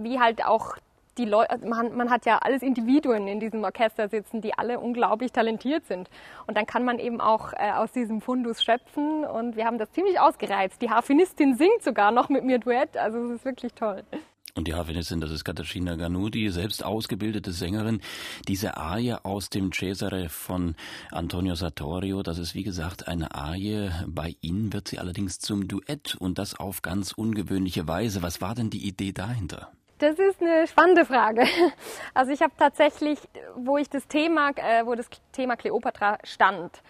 wie 0.04 0.20
halt 0.20 0.46
auch 0.46 0.78
die 1.18 1.26
Leute, 1.26 1.50
also 1.50 1.68
man, 1.68 1.96
man 1.96 2.10
hat 2.10 2.26
ja 2.26 2.38
alles 2.40 2.62
Individuen 2.62 3.28
in 3.28 3.40
diesem 3.40 3.64
Orchester 3.64 4.08
sitzen, 4.10 4.42
die 4.42 4.58
alle 4.58 4.80
unglaublich 4.80 5.32
talentiert 5.32 5.86
sind. 5.86 6.10
Und 6.48 6.58
dann 6.58 6.66
kann 6.66 6.86
man 6.86 7.00
eben 7.00 7.20
auch 7.22 7.54
äh, 7.54 7.72
aus 7.72 7.92
diesem 7.92 8.22
Fundus 8.22 8.64
schöpfen 8.64 9.26
und 9.26 9.56
wir 9.56 9.66
haben 9.66 9.78
das 9.78 9.92
ziemlich 9.92 10.20
ausgereizt. 10.20 10.82
Die 10.82 10.90
Harfenistin 10.90 11.56
singt 11.56 11.84
sogar 11.84 12.12
noch 12.12 12.30
mit 12.30 12.44
mir 12.44 12.60
Duett, 12.60 12.98
also 12.98 13.18
es 13.26 13.32
ist 13.32 13.46
wirklich 13.46 13.74
toll. 13.74 14.04
Und 14.56 14.68
die 14.68 14.74
Harfenistin, 14.74 15.22
das 15.22 15.32
ist 15.32 15.46
Katarzyna 15.46 15.96
Ganudi, 15.96 16.50
selbst 16.50 16.84
ausgebildete 16.84 17.52
Sängerin. 17.52 18.02
Diese 18.48 18.78
Arie 18.78 19.14
aus 19.14 19.50
dem 19.50 19.72
Cesare 19.72 20.28
von 20.28 20.76
Antonio 21.12 21.56
Sartorio, 21.56 22.24
das 22.24 22.40
ist 22.40 22.56
wie 22.56 22.64
gesagt 22.64 23.08
eine 23.08 23.34
Arie. 23.36 23.92
Bei 24.08 24.36
Ihnen 24.42 24.74
wird 24.74 24.88
sie 24.88 25.00
allerdings 25.00 25.40
zum 25.40 25.68
Duett 25.68 26.16
und 26.16 26.40
das 26.40 26.60
auf 26.60 26.82
ganz 26.82 27.12
ungewöhnliche 27.14 27.88
Weise. 27.88 28.22
Was 28.22 28.42
war 28.42 28.56
denn 28.56 28.70
die 28.70 28.86
Idee 28.86 29.14
dahinter? 29.14 29.72
Das 30.00 30.18
ist 30.18 30.42
eine 30.42 30.66
spannende 30.66 31.04
Frage. 31.06 31.46
Also 32.14 32.32
ich 32.32 32.42
habe 32.42 32.54
tatsächlich, 32.58 33.20
wo 33.56 33.78
ich 33.78 33.90
das 33.90 34.08
Thema, 34.08 34.52
äh, 34.56 34.86
wo 34.86 34.96
das 34.96 35.10
Thema 35.34 35.58
Kleopatra 35.58 36.18
stand, 36.24 36.82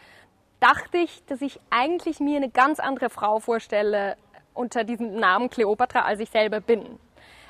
dachte 0.60 1.00
ich, 1.00 1.26
dass 1.26 1.42
ich 1.42 1.60
eigentlich 1.72 2.20
mir 2.20 2.38
eine 2.38 2.50
ganz 2.50 2.80
andere 2.80 3.10
Frau 3.10 3.40
vorstelle 3.40 4.16
unter 4.54 4.84
diesem 4.84 5.16
Namen 5.16 5.50
Kleopatra, 5.50 6.02
als 6.02 6.20
ich 6.20 6.30
selber 6.30 6.62
bin. 6.62 7.00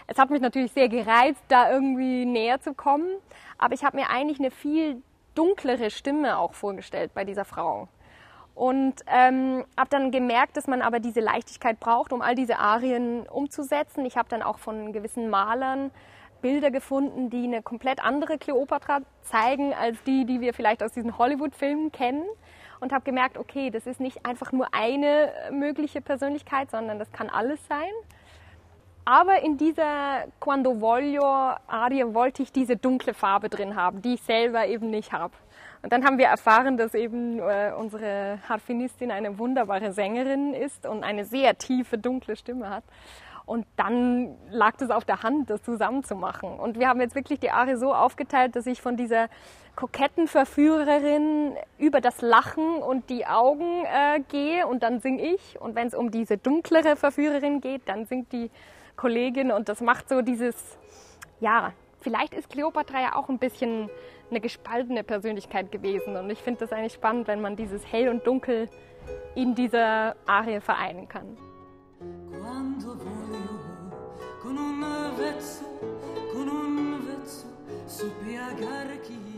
Es 0.07 0.17
hat 0.17 0.29
mich 0.29 0.41
natürlich 0.41 0.71
sehr 0.71 0.87
gereizt, 0.87 1.43
da 1.49 1.71
irgendwie 1.71 2.25
näher 2.25 2.61
zu 2.61 2.73
kommen, 2.73 3.09
aber 3.57 3.73
ich 3.73 3.83
habe 3.83 3.97
mir 3.97 4.09
eigentlich 4.09 4.39
eine 4.39 4.51
viel 4.51 5.01
dunklere 5.35 5.91
Stimme 5.91 6.37
auch 6.37 6.53
vorgestellt 6.53 7.11
bei 7.13 7.25
dieser 7.25 7.45
Frau. 7.45 7.89
Und 8.59 8.95
ähm, 9.07 9.63
habe 9.77 9.89
dann 9.89 10.11
gemerkt, 10.11 10.57
dass 10.57 10.67
man 10.67 10.81
aber 10.81 10.99
diese 10.99 11.21
Leichtigkeit 11.21 11.79
braucht, 11.79 12.11
um 12.11 12.21
all 12.21 12.35
diese 12.35 12.59
Arien 12.59 13.25
umzusetzen. 13.25 14.05
Ich 14.05 14.17
habe 14.17 14.27
dann 14.27 14.43
auch 14.43 14.59
von 14.59 14.91
gewissen 14.91 15.29
Malern 15.29 15.91
Bilder 16.41 16.69
gefunden, 16.69 17.29
die 17.29 17.45
eine 17.45 17.61
komplett 17.61 18.03
andere 18.03 18.37
Kleopatra 18.37 18.99
zeigen 19.21 19.73
als 19.73 20.03
die, 20.03 20.25
die 20.25 20.41
wir 20.41 20.53
vielleicht 20.53 20.83
aus 20.83 20.91
diesen 20.91 21.17
Hollywood-Filmen 21.17 21.93
kennen. 21.93 22.25
Und 22.81 22.91
habe 22.91 23.05
gemerkt, 23.05 23.37
okay, 23.37 23.69
das 23.69 23.87
ist 23.87 24.01
nicht 24.01 24.25
einfach 24.25 24.51
nur 24.51 24.67
eine 24.73 25.31
mögliche 25.51 26.01
Persönlichkeit, 26.01 26.69
sondern 26.69 26.99
das 26.99 27.09
kann 27.13 27.29
alles 27.29 27.65
sein. 27.67 27.93
Aber 29.05 29.41
in 29.41 29.55
dieser 29.55 30.25
Quando 30.41 30.81
Voglio 30.81 31.23
Arie 31.23 32.13
wollte 32.13 32.43
ich 32.43 32.51
diese 32.51 32.75
dunkle 32.75 33.13
Farbe 33.13 33.47
drin 33.47 33.77
haben, 33.77 34.01
die 34.01 34.15
ich 34.15 34.21
selber 34.23 34.67
eben 34.67 34.89
nicht 34.89 35.13
habe. 35.13 35.33
Und 35.81 35.93
dann 35.93 36.05
haben 36.05 36.17
wir 36.17 36.27
erfahren, 36.27 36.77
dass 36.77 36.93
eben 36.93 37.39
äh, 37.39 37.71
unsere 37.77 38.39
Harfenistin 38.48 39.12
eine 39.12 39.38
wunderbare 39.39 39.93
Sängerin 39.93 40.53
ist 40.53 40.86
und 40.86 41.03
eine 41.03 41.25
sehr 41.25 41.57
tiefe, 41.57 41.98
dunkle 41.98 42.36
Stimme 42.36 42.69
hat. 42.69 42.83
Und 43.45 43.65
dann 43.77 44.36
lag 44.51 44.74
es 44.79 44.91
auf 44.91 45.05
der 45.05 45.24
Hand, 45.24 45.50
das 45.50 45.63
zusammenzumachen. 45.63 46.59
Und 46.59 46.77
wir 46.77 46.88
haben 46.88 47.01
jetzt 47.01 47.15
wirklich 47.15 47.39
die 47.39 47.50
Arie 47.50 47.77
so 47.77 47.95
aufgeteilt, 47.95 48.55
dass 48.55 48.67
ich 48.67 48.79
von 48.79 48.95
dieser 48.95 49.27
koketten 49.75 50.27
Verführerin 50.27 51.55
über 51.79 52.00
das 52.00 52.21
Lachen 52.21 52.75
und 52.75 53.09
die 53.09 53.25
Augen 53.25 53.86
äh, 53.86 54.19
gehe 54.27 54.67
und 54.67 54.83
dann 54.83 55.00
singe 55.00 55.24
ich. 55.24 55.59
Und 55.59 55.74
wenn 55.74 55.88
es 55.88 55.95
um 55.95 56.12
diese 56.12 56.38
dunklere 56.38 56.95
Verführerin 56.95 57.59
geht, 57.62 57.81
dann 57.88 58.05
singt 58.05 58.31
die 58.33 58.51
Kollegin 58.98 59.51
und 59.51 59.67
das 59.69 59.81
macht 59.81 60.09
so 60.09 60.21
dieses, 60.21 60.77
ja, 61.39 61.71
vielleicht 61.99 62.33
ist 62.33 62.49
Kleopatra 62.49 63.01
ja 63.01 63.15
auch 63.15 63.29
ein 63.29 63.39
bisschen 63.39 63.89
eine 64.29 64.39
gespaltene 64.39 65.03
Persönlichkeit 65.03 65.71
gewesen. 65.71 66.15
Und 66.15 66.29
ich 66.29 66.39
finde 66.39 66.61
das 66.61 66.71
eigentlich 66.71 66.93
spannend, 66.93 67.27
wenn 67.27 67.41
man 67.41 67.55
dieses 67.55 67.85
Hell 67.91 68.09
und 68.09 68.25
Dunkel 68.25 68.69
in 69.35 69.55
dieser 69.55 70.15
Arie 70.25 70.61
vereinen 70.61 71.07
kann. 71.07 71.37
Con 74.41 74.57
un 74.57 74.81
vezzo, 75.17 75.65
con 76.31 76.47
un 76.47 77.05
vezzo, 77.05 77.47
soppiagare 77.85 79.01
chi 79.01 79.28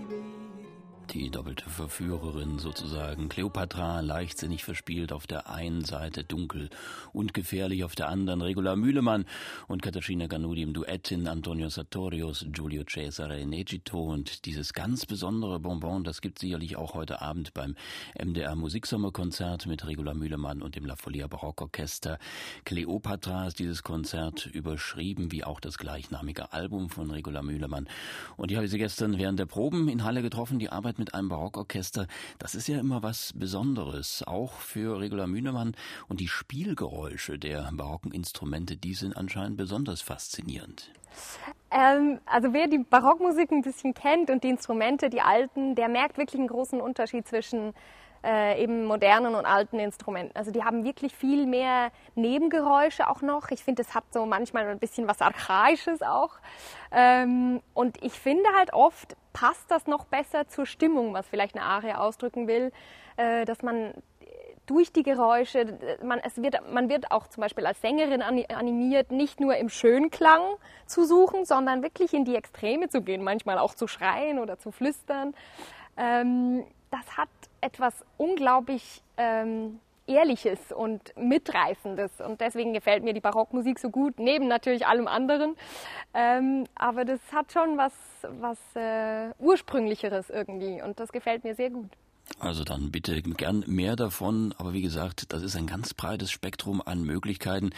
die 1.14 1.30
doppelte 1.30 1.70
Verführerin 1.70 2.58
sozusagen. 2.58 3.28
Kleopatra 3.28 4.00
leichtsinnig 4.00 4.64
verspielt 4.64 5.12
auf 5.12 5.28
der 5.28 5.50
einen 5.50 5.84
Seite, 5.84 6.24
dunkel 6.24 6.70
und 7.12 7.34
gefährlich 7.34 7.84
auf 7.84 7.96
der 7.96 8.08
anderen. 8.08 8.42
Regula 8.42 8.78
Mühlemann 8.78 9.26
und 9.68 9.82
Katarzyna 9.82 10.28
Ganudi 10.28 10.62
im 10.62 10.74
Duett 10.74 11.12
in 11.12 11.28
Antonio 11.28 11.68
Sartorius, 11.68 12.46
Giulio 12.52 12.84
Cesare 12.88 13.40
in 13.40 13.52
Egitto 13.52 14.02
und 14.02 14.46
dieses 14.46 14.74
ganz 14.74 15.06
besondere 15.06 15.60
Bonbon, 15.60 16.06
das 16.06 16.22
gibt 16.22 16.40
sicherlich 16.40 16.78
auch 16.78 16.94
heute 16.94 17.22
Abend 17.22 17.54
beim 17.54 17.76
MDR 18.18 18.56
Musiksommerkonzert 18.56 19.66
mit 19.66 19.86
Regula 19.86 20.14
Mühlemann 20.14 20.62
und 20.62 20.76
dem 20.76 20.86
La 20.86 20.96
Folia 20.96 21.28
Barockorchester. 21.28 22.20
Kleopatra 22.64 23.48
ist 23.48 23.60
dieses 23.60 23.84
Konzert 23.84 24.46
überschrieben, 24.46 25.32
wie 25.32 25.44
auch 25.44 25.60
das 25.60 25.78
gleichnamige 25.78 26.54
Album 26.54 26.90
von 26.90 27.12
Regula 27.12 27.42
Mühlemann. 27.42 27.90
Und 28.38 28.52
ich 28.52 28.58
habe 28.58 28.70
sie 28.70 28.78
gestern 28.78 29.18
während 29.18 29.40
der 29.40 29.46
Proben 29.46 29.90
in 29.90 30.06
Halle 30.06 30.22
getroffen. 30.22 30.58
Die 30.58 30.70
Arbeit 30.70 31.01
mit 31.02 31.16
einem 31.16 31.30
Barockorchester, 31.30 32.08
das 32.38 32.54
ist 32.54 32.68
ja 32.68 32.80
immer 32.80 33.02
was 33.02 33.34
Besonderes, 33.34 34.24
auch 34.26 34.54
für 34.54 35.00
Regula 35.00 35.26
Mühnemann. 35.26 35.76
Und 36.08 36.20
die 36.20 36.28
Spielgeräusche 36.28 37.40
der 37.40 37.70
barocken 37.74 38.12
Instrumente, 38.12 38.78
die 38.78 38.94
sind 38.94 39.18
anscheinend 39.18 39.58
besonders 39.58 40.02
faszinierend. 40.02 40.92
Ähm, 41.72 42.20
also 42.26 42.54
wer 42.54 42.68
die 42.68 42.78
Barockmusik 42.78 43.52
ein 43.52 43.64
bisschen 43.64 43.96
kennt 43.96 44.30
und 44.30 44.44
die 44.44 44.50
Instrumente, 44.50 45.10
die 45.10 45.22
alten, 45.22 45.74
der 45.74 45.90
merkt 45.90 46.18
wirklich 46.18 46.40
einen 46.40 46.48
großen 46.48 46.80
Unterschied 46.80 47.28
zwischen 47.28 47.74
äh, 48.24 48.62
eben 48.62 48.86
modernen 48.86 49.36
und 49.36 49.46
alten 49.46 49.80
Instrumenten. 49.80 50.36
Also 50.36 50.52
die 50.52 50.64
haben 50.64 50.84
wirklich 50.84 51.16
viel 51.16 51.46
mehr 51.46 51.92
Nebengeräusche 52.16 53.10
auch 53.10 53.22
noch. 53.22 53.50
Ich 53.52 53.64
finde, 53.64 53.82
es 53.82 53.96
hat 53.96 54.04
so 54.12 54.26
manchmal 54.26 54.68
ein 54.68 54.80
bisschen 54.80 55.08
was 55.08 55.22
Archaisches 55.22 56.02
auch. 56.02 56.32
Ähm, 56.92 57.62
und 57.74 58.04
ich 58.04 58.14
finde 58.14 58.50
halt 58.58 58.74
oft 58.74 59.16
passt 59.34 59.72
das 59.72 59.88
noch 59.88 60.06
besser 60.06 60.48
zur 60.48 60.66
Stimmung, 60.66 61.14
was 61.14 61.28
vielleicht 61.28 61.56
eine 61.56 61.66
Arie 61.66 61.94
ausdrücken 61.94 62.48
will, 62.48 62.72
äh, 63.18 63.46
dass 63.46 63.62
man 63.62 63.94
durch 64.66 64.94
die 64.94 65.04
Geräusche, 65.04 65.98
man, 66.04 66.20
es 66.20 66.42
wird, 66.42 66.56
man 66.72 66.88
wird 66.90 67.12
auch 67.12 67.28
zum 67.28 67.42
Beispiel 67.42 67.66
als 67.66 67.82
Sängerin 67.82 68.22
animiert, 68.22 69.12
nicht 69.12 69.40
nur 69.40 69.58
im 69.58 69.70
Schönklang 69.70 70.42
zu 70.86 71.04
suchen, 71.04 71.46
sondern 71.46 71.84
wirklich 71.84 72.14
in 72.14 72.24
die 72.24 72.36
Extreme 72.36 72.88
zu 72.88 73.02
gehen, 73.02 73.24
manchmal 73.24 73.58
auch 73.58 73.76
zu 73.76 73.88
schreien 73.88 74.40
oder 74.40 74.60
zu 74.60 74.72
flüstern. 74.72 75.34
Ähm, 75.98 76.64
das 76.90 77.18
hat 77.18 77.30
etwas 77.62 78.04
unglaublich 78.18 79.02
ähm, 79.18 79.80
Ehrliches 80.08 80.72
und 80.72 81.16
Mitreißendes. 81.16 82.22
Und 82.22 82.42
deswegen 82.42 82.74
gefällt 82.74 83.04
mir 83.04 83.14
die 83.14 83.22
Barockmusik 83.22 83.80
so 83.80 83.90
gut, 83.90 84.20
neben 84.20 84.48
natürlich 84.48 84.86
allem 84.86 85.08
anderen. 85.08 85.56
Ähm, 86.14 86.66
aber 86.76 87.06
das 87.06 87.20
hat 87.32 87.52
schon 87.52 87.78
was, 87.78 87.94
was 88.24 88.58
äh, 88.76 89.32
Ursprünglicheres 89.40 90.30
irgendwie. 90.30 90.82
Und 90.82 91.00
das 91.00 91.12
gefällt 91.12 91.44
mir 91.44 91.56
sehr 91.56 91.70
gut. 91.70 91.90
Also 92.40 92.64
dann 92.64 92.92
bitte 92.92 93.22
gern 93.22 93.64
mehr 93.68 93.96
davon. 93.96 94.54
Aber 94.58 94.74
wie 94.74 94.82
gesagt, 94.82 95.32
das 95.34 95.44
ist 95.44 95.56
ein 95.56 95.68
ganz 95.68 95.94
breites 95.94 96.32
Spektrum 96.32 96.82
an 96.84 97.04
Möglichkeiten 97.04 97.72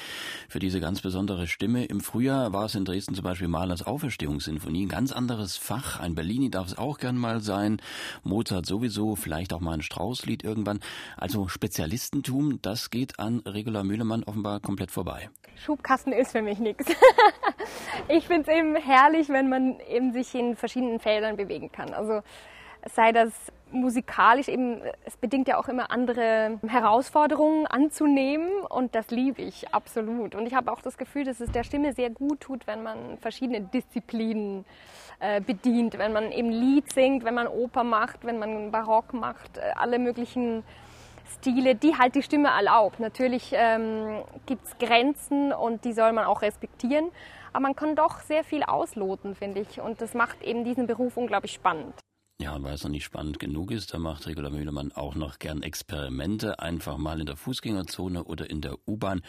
für 0.48 0.60
diese 0.60 0.80
ganz 0.80 1.02
besondere 1.02 1.48
Stimme. 1.48 1.86
Im 1.86 2.02
Frühjahr 2.02 2.54
war 2.54 2.66
es 2.66 2.76
in 2.76 2.86
Dresden 2.86 3.16
zum 3.16 3.24
Beispiel 3.24 3.48
Mahlers 3.48 3.86
Auferstehungssinfonie, 3.86 4.86
ein 4.86 4.90
ganz 4.90 5.12
anderes 5.12 5.58
Fach. 5.58 6.00
Ein 6.00 6.16
Bellini 6.16 6.50
darf 6.50 6.68
es 6.68 6.78
auch 6.78 6.98
gern 6.98 7.18
mal 7.18 7.42
sein. 7.42 7.82
Mozart 8.24 8.66
sowieso, 8.66 9.16
vielleicht 9.16 9.54
auch 9.54 9.60
mal 9.60 9.74
ein 9.74 9.82
Straußlied 9.82 10.44
irgendwann. 10.44 10.80
Also 11.18 11.48
Spezialistentum, 11.48 12.62
das 12.62 12.90
geht 12.90 13.20
an 13.20 13.40
Regula 13.46 13.84
Mühlemann 13.84 14.24
offenbar 14.24 14.60
komplett 14.60 14.92
vorbei. 14.92 15.30
Schubkasten 15.56 16.14
ist 16.14 16.32
für 16.32 16.42
mich 16.42 16.60
nichts. 16.60 16.86
Ich 18.10 18.28
finde 18.28 18.52
es 18.52 18.58
eben 18.58 18.76
herrlich, 18.76 19.30
wenn 19.30 19.50
man 19.50 19.80
eben 19.80 20.12
sich 20.12 20.36
in 20.36 20.56
verschiedenen 20.56 21.00
Feldern 21.00 21.38
bewegen 21.38 21.72
kann. 21.72 21.94
Also 21.94 22.22
sei 22.94 23.12
das 23.12 23.32
musikalisch 23.74 24.48
eben, 24.48 24.82
es 25.06 25.18
bedingt 25.18 25.48
ja 25.48 25.58
auch 25.58 25.68
immer 25.68 25.92
andere 25.92 26.60
Herausforderungen 26.68 27.68
anzunehmen 27.68 28.50
und 28.70 28.96
das 28.96 29.10
liebe 29.10 29.42
ich 29.42 29.74
absolut. 29.74 30.36
Und 30.36 30.46
ich 30.46 30.54
habe 30.54 30.72
auch 30.72 30.82
das 30.82 30.98
Gefühl, 30.98 31.26
dass 31.26 31.40
es 31.40 31.52
der 31.52 31.64
Stimme 31.64 31.94
sehr 31.94 32.10
gut 32.10 32.42
tut, 32.42 32.68
wenn 32.68 32.84
man 32.84 33.18
verschiedene 33.18 33.62
Disziplinen 33.62 34.66
äh, 35.20 35.42
bedient, 35.42 35.98
wenn 35.98 36.14
man 36.14 36.32
eben 36.32 36.52
Lied 36.52 36.92
singt, 36.92 37.24
wenn 37.24 37.34
man 37.34 37.48
Oper 37.48 37.84
macht, 37.84 38.26
wenn 38.26 38.40
man 38.40 38.72
Barock 38.72 39.14
macht, 39.14 39.58
äh, 39.58 39.62
alle 39.76 40.00
möglichen 40.00 40.64
Stile, 41.40 41.76
die 41.76 41.98
halt 41.98 42.16
die 42.16 42.24
Stimme 42.24 42.50
erlaubt. 42.50 43.00
Natürlich 43.00 43.52
ähm, 43.54 44.24
gibt 44.46 44.66
es 44.66 44.78
Grenzen 44.78 45.52
und 45.52 45.84
die 45.86 45.94
soll 45.94 46.14
man 46.14 46.26
auch 46.26 46.42
respektieren, 46.42 47.12
aber 47.52 47.62
man 47.62 47.76
kann 47.76 47.96
doch 47.96 48.20
sehr 48.22 48.44
viel 48.44 48.64
ausloten, 48.64 49.36
finde 49.36 49.62
ich. 49.62 49.82
Und 49.82 50.02
das 50.02 50.14
macht 50.14 50.42
eben 50.44 50.64
diesen 50.64 50.88
Beruf 50.88 51.18
unglaublich 51.18 51.54
spannend. 51.54 51.94
Ja, 52.42 52.56
und 52.56 52.64
weil 52.64 52.74
es 52.74 52.84
noch 52.84 52.90
nicht 52.90 53.04
spannend 53.04 53.40
genug 53.40 53.72
ist, 53.72 53.94
da 53.94 54.00
macht 54.00 54.28
Regula 54.28 54.50
Mühlemann 54.50 54.92
auch 54.92 55.16
noch 55.16 55.40
gern 55.40 55.62
Experimente. 55.62 56.60
Einfach 56.60 56.98
mal 56.98 57.20
in 57.20 57.26
der 57.26 57.38
Fußgängerzone 57.38 58.24
oder 58.24 58.50
in 58.50 58.60
der 58.60 58.76
U-Bahn 58.88 59.22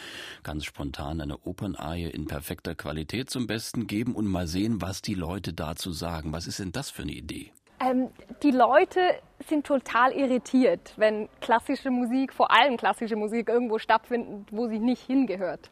ganz 0.43 0.65
spontan 0.65 1.21
eine 1.21 1.39
Opernarie 1.39 2.11
in 2.11 2.27
perfekter 2.27 2.75
Qualität 2.75 3.31
zum 3.31 3.47
Besten 3.47 3.87
geben 3.87 4.15
und 4.15 4.27
mal 4.27 4.47
sehen, 4.47 4.81
was 4.81 5.03
die 5.03 5.15
Leute 5.15 5.53
dazu 5.53 5.93
sagen. 5.93 6.33
Was 6.33 6.47
ist 6.47 6.59
denn 6.59 6.73
das 6.73 6.91
für 6.91 7.03
eine 7.03 7.13
Idee? 7.13 7.53
Ähm, 7.81 8.09
die 8.43 8.53
Leute 8.53 9.01
sind 9.47 9.67
total 9.67 10.13
irritiert, 10.13 10.95
wenn 10.97 11.29
klassische 11.41 11.91
Musik, 11.91 12.33
vor 12.33 12.51
allem 12.51 12.77
klassische 12.77 13.17
Musik, 13.17 13.49
irgendwo 13.49 13.79
stattfindet, 13.79 14.49
wo 14.51 14.67
sie 14.69 14.79
nicht 14.79 15.03
hingehört. 15.03 15.71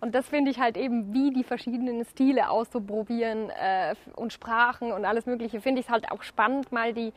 Und 0.00 0.14
das 0.14 0.28
finde 0.28 0.50
ich 0.50 0.60
halt 0.60 0.76
eben, 0.76 1.12
wie 1.12 1.30
die 1.30 1.42
verschiedenen 1.42 2.04
Stile 2.04 2.50
auszuprobieren 2.50 3.50
äh, 3.50 3.94
und 4.14 4.32
Sprachen 4.32 4.92
und 4.92 5.04
alles 5.04 5.26
Mögliche, 5.26 5.60
finde 5.60 5.80
ich 5.80 5.90
halt 5.90 6.10
auch 6.12 6.22
spannend, 6.22 6.70
mal 6.70 6.92
die, 6.92 7.12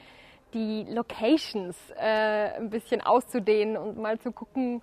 die 0.53 0.85
Locations 0.89 1.77
äh, 1.91 2.55
ein 2.57 2.69
bisschen 2.69 3.01
auszudehnen 3.01 3.77
und 3.77 3.97
mal 3.97 4.19
zu 4.19 4.31
gucken, 4.31 4.81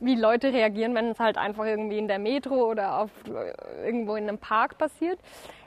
wie 0.00 0.14
Leute 0.14 0.52
reagieren, 0.52 0.94
wenn 0.94 1.06
es 1.06 1.18
halt 1.18 1.38
einfach 1.38 1.64
irgendwie 1.64 1.98
in 1.98 2.08
der 2.08 2.18
Metro 2.18 2.68
oder 2.70 2.98
auf, 2.98 3.10
äh, 3.28 3.86
irgendwo 3.86 4.16
in 4.16 4.28
einem 4.28 4.38
Park 4.38 4.76
passiert. 4.76 5.18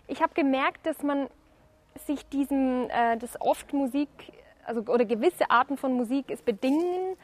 Ich 0.08 0.22
habe 0.22 0.34
gemerkt, 0.34 0.86
dass 0.86 1.02
man 1.02 1.28
sich 2.06 2.28
diesem, 2.28 2.90
äh, 2.90 3.18
dass 3.18 3.40
oft 3.42 3.74
Musik, 3.74 4.10
also 4.66 4.82
oder 4.82 5.06
gewisse 5.06 5.50
Arten 5.50 5.78
von 5.78 5.94
Musik 5.94 6.26
es 6.30 6.42
bedingen, 6.42 7.16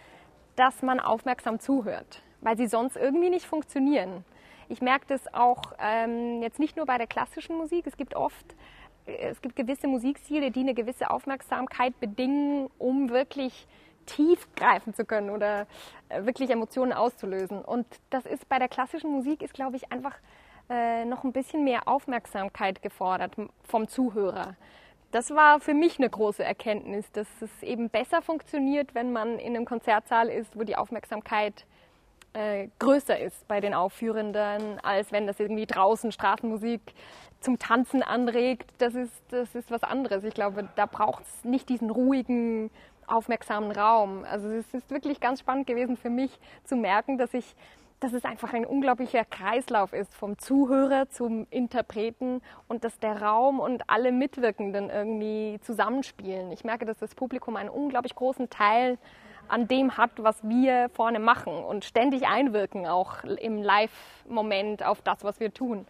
dass 0.55 0.81
man 0.81 0.99
aufmerksam 0.99 1.59
zuhört, 1.59 2.23
weil 2.41 2.57
sie 2.57 2.67
sonst 2.67 2.95
irgendwie 2.95 3.29
nicht 3.29 3.45
funktionieren. 3.45 4.23
Ich 4.69 4.81
merke 4.81 5.05
das 5.07 5.33
auch 5.33 5.61
ähm, 5.79 6.41
jetzt 6.41 6.59
nicht 6.59 6.75
nur 6.77 6.85
bei 6.85 6.97
der 6.97 7.07
klassischen 7.07 7.57
Musik. 7.57 7.87
Es 7.87 7.97
gibt 7.97 8.15
oft, 8.15 8.55
äh, 9.05 9.29
es 9.29 9.41
gibt 9.41 9.55
gewisse 9.55 9.87
Musikstile, 9.87 10.51
die 10.51 10.61
eine 10.61 10.73
gewisse 10.73 11.09
Aufmerksamkeit 11.09 11.99
bedingen, 11.99 12.69
um 12.77 13.09
wirklich 13.09 13.67
tief 14.05 14.47
greifen 14.55 14.93
zu 14.93 15.05
können 15.05 15.29
oder 15.29 15.67
äh, 16.09 16.25
wirklich 16.25 16.49
Emotionen 16.49 16.93
auszulösen. 16.93 17.61
Und 17.63 17.85
das 18.09 18.25
ist 18.25 18.47
bei 18.49 18.59
der 18.59 18.67
klassischen 18.67 19.11
Musik 19.11 19.41
ist, 19.41 19.53
glaube 19.53 19.75
ich, 19.77 19.91
einfach 19.91 20.15
äh, 20.69 21.05
noch 21.05 21.23
ein 21.23 21.31
bisschen 21.31 21.63
mehr 21.63 21.87
Aufmerksamkeit 21.87 22.81
gefordert 22.81 23.35
vom 23.63 23.87
Zuhörer. 23.87 24.55
Das 25.11 25.31
war 25.31 25.59
für 25.59 25.73
mich 25.73 25.97
eine 25.97 26.09
große 26.09 26.43
Erkenntnis, 26.43 27.09
dass 27.11 27.27
es 27.41 27.63
eben 27.63 27.89
besser 27.89 28.21
funktioniert, 28.21 28.93
wenn 28.95 29.13
man 29.13 29.39
in 29.39 29.55
einem 29.55 29.65
Konzertsaal 29.65 30.27
ist, 30.27 30.57
wo 30.57 30.63
die 30.63 30.75
Aufmerksamkeit 30.75 31.65
äh, 32.35 32.67
größer 32.79 33.17
ist 33.19 33.47
bei 33.47 33.61
den 33.61 33.73
Aufführenden, 33.73 34.79
als 34.83 35.11
wenn 35.11 35.25
das 35.25 35.39
irgendwie 35.39 35.65
draußen 35.65 36.11
Straßenmusik 36.11 36.81
zum 37.39 37.59
Tanzen 37.59 38.03
anregt. 38.03 38.71
Das 38.79 38.93
ist, 38.93 39.13
das 39.29 39.55
ist 39.55 39.71
was 39.71 39.83
anderes. 39.83 40.23
Ich 40.23 40.33
glaube, 40.33 40.67
da 40.75 40.85
braucht 40.85 41.23
es 41.23 41.45
nicht 41.45 41.69
diesen 41.69 41.89
ruhigen, 41.89 42.69
aufmerksamen 43.07 43.71
Raum. 43.71 44.25
Also 44.29 44.49
es 44.49 44.73
ist 44.73 44.89
wirklich 44.89 45.19
ganz 45.19 45.39
spannend 45.39 45.67
gewesen 45.67 45.95
für 45.95 46.09
mich 46.09 46.39
zu 46.63 46.75
merken, 46.75 47.17
dass 47.17 47.33
ich 47.33 47.55
dass 48.01 48.11
es 48.11 48.25
einfach 48.25 48.53
ein 48.53 48.65
unglaublicher 48.65 49.23
Kreislauf 49.23 49.93
ist 49.93 50.13
vom 50.13 50.37
Zuhörer 50.37 51.09
zum 51.09 51.47
Interpreten 51.49 52.41
und 52.67 52.83
dass 52.83 52.99
der 52.99 53.21
Raum 53.21 53.59
und 53.59 53.89
alle 53.89 54.11
Mitwirkenden 54.11 54.89
irgendwie 54.89 55.59
zusammenspielen. 55.61 56.51
Ich 56.51 56.65
merke, 56.65 56.85
dass 56.85 56.97
das 56.97 57.15
Publikum 57.15 57.55
einen 57.55 57.69
unglaublich 57.69 58.13
großen 58.13 58.49
Teil 58.49 58.97
an 59.47 59.67
dem 59.67 59.97
hat, 59.97 60.11
was 60.17 60.37
wir 60.43 60.89
vorne 60.89 61.19
machen 61.19 61.53
und 61.53 61.85
ständig 61.85 62.27
einwirken, 62.27 62.85
auch 62.85 63.23
im 63.23 63.61
Live-Moment 63.61 64.83
auf 64.83 65.01
das, 65.01 65.23
was 65.23 65.39
wir 65.39 65.53
tun. 65.53 65.85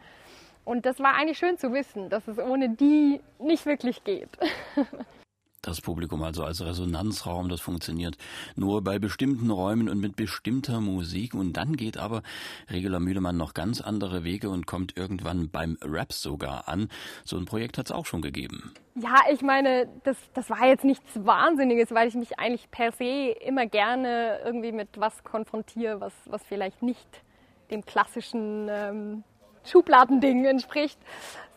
Und 0.64 0.86
das 0.86 1.00
war 1.00 1.16
eigentlich 1.16 1.38
schön 1.38 1.58
zu 1.58 1.74
wissen, 1.74 2.10
dass 2.10 2.28
es 2.28 2.40
ohne 2.40 2.70
die 2.70 3.22
nicht 3.40 3.66
wirklich 3.66 4.04
geht. 4.04 4.30
Das 5.66 5.82
Publikum 5.82 6.22
also 6.22 6.44
als 6.44 6.64
Resonanzraum, 6.64 7.50
das 7.50 7.60
funktioniert 7.60 8.18
nur 8.56 8.84
bei 8.84 9.00
bestimmten 9.00 9.50
Räumen 9.50 9.90
und 9.90 10.00
mit 10.00 10.16
bestimmter 10.16 10.80
Musik. 10.80 11.34
Und 11.34 11.54
dann 11.54 11.76
geht 11.76 11.98
aber 11.98 12.22
Regula 12.70 13.00
Mühlemann 13.00 13.36
noch 13.36 13.56
ganz 13.56 13.82
andere 13.82 14.24
Wege 14.24 14.52
und 14.52 14.68
kommt 14.68 14.96
irgendwann 14.96 15.50
beim 15.50 15.80
Rap 15.84 16.14
sogar 16.14 16.68
an. 16.68 16.90
So 17.24 17.36
ein 17.38 17.46
Projekt 17.46 17.80
hat 17.80 17.88
es 17.88 17.92
auch 17.92 18.06
schon 18.06 18.22
gegeben. 18.22 18.74
Ja, 18.94 19.16
ich 19.32 19.42
meine, 19.42 19.90
das, 20.04 20.18
das 20.36 20.52
war 20.52 20.68
jetzt 20.68 20.86
nichts 20.86 21.26
Wahnsinniges, 21.26 21.90
weil 21.90 22.10
ich 22.10 22.14
mich 22.14 22.38
eigentlich 22.38 22.70
per 22.70 22.92
se 22.92 23.32
immer 23.44 23.66
gerne 23.66 24.42
irgendwie 24.46 24.72
mit 24.72 24.90
was 24.98 25.24
konfrontiere, 25.24 26.00
was, 26.00 26.14
was 26.26 26.44
vielleicht 26.44 26.84
nicht 26.84 27.24
dem 27.72 27.84
klassischen 27.84 28.68
ähm, 28.70 29.24
Schubladending 29.66 30.46
entspricht, 30.46 31.00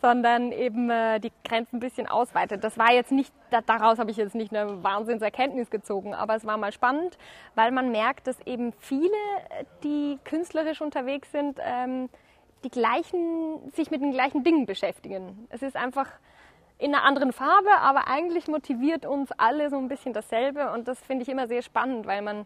sondern 0.01 0.51
eben 0.51 0.89
äh, 0.89 1.19
die 1.19 1.31
Grenzen 1.43 1.77
ein 1.77 1.79
bisschen 1.79 2.07
ausweitet. 2.07 2.63
Das 2.63 2.77
war 2.77 2.93
jetzt 2.93 3.11
nicht, 3.11 3.33
da, 3.49 3.61
daraus 3.61 3.99
habe 3.99 4.11
ich 4.11 4.17
jetzt 4.17 4.35
nicht 4.35 4.55
eine 4.55 4.83
Wahnsinnserkenntnis 4.83 5.69
gezogen, 5.69 6.13
aber 6.13 6.35
es 6.35 6.45
war 6.45 6.57
mal 6.57 6.71
spannend, 6.71 7.17
weil 7.55 7.71
man 7.71 7.91
merkt, 7.91 8.27
dass 8.27 8.39
eben 8.45 8.73
viele, 8.79 9.17
die 9.83 10.17
künstlerisch 10.23 10.81
unterwegs 10.81 11.31
sind, 11.31 11.59
ähm, 11.63 12.09
die 12.63 12.69
gleichen, 12.69 13.71
sich 13.73 13.91
mit 13.91 14.01
den 14.01 14.11
gleichen 14.11 14.43
Dingen 14.43 14.65
beschäftigen. 14.65 15.47
Es 15.49 15.61
ist 15.61 15.75
einfach 15.75 16.07
in 16.77 16.93
einer 16.95 17.03
anderen 17.03 17.33
Farbe, 17.33 17.71
aber 17.81 18.07
eigentlich 18.07 18.47
motiviert 18.47 19.05
uns 19.05 19.31
alle 19.33 19.69
so 19.69 19.77
ein 19.77 19.89
bisschen 19.89 20.13
dasselbe 20.13 20.71
und 20.71 20.87
das 20.87 20.99
finde 20.99 21.23
ich 21.23 21.29
immer 21.29 21.47
sehr 21.47 21.61
spannend, 21.61 22.07
weil 22.07 22.21
man 22.21 22.45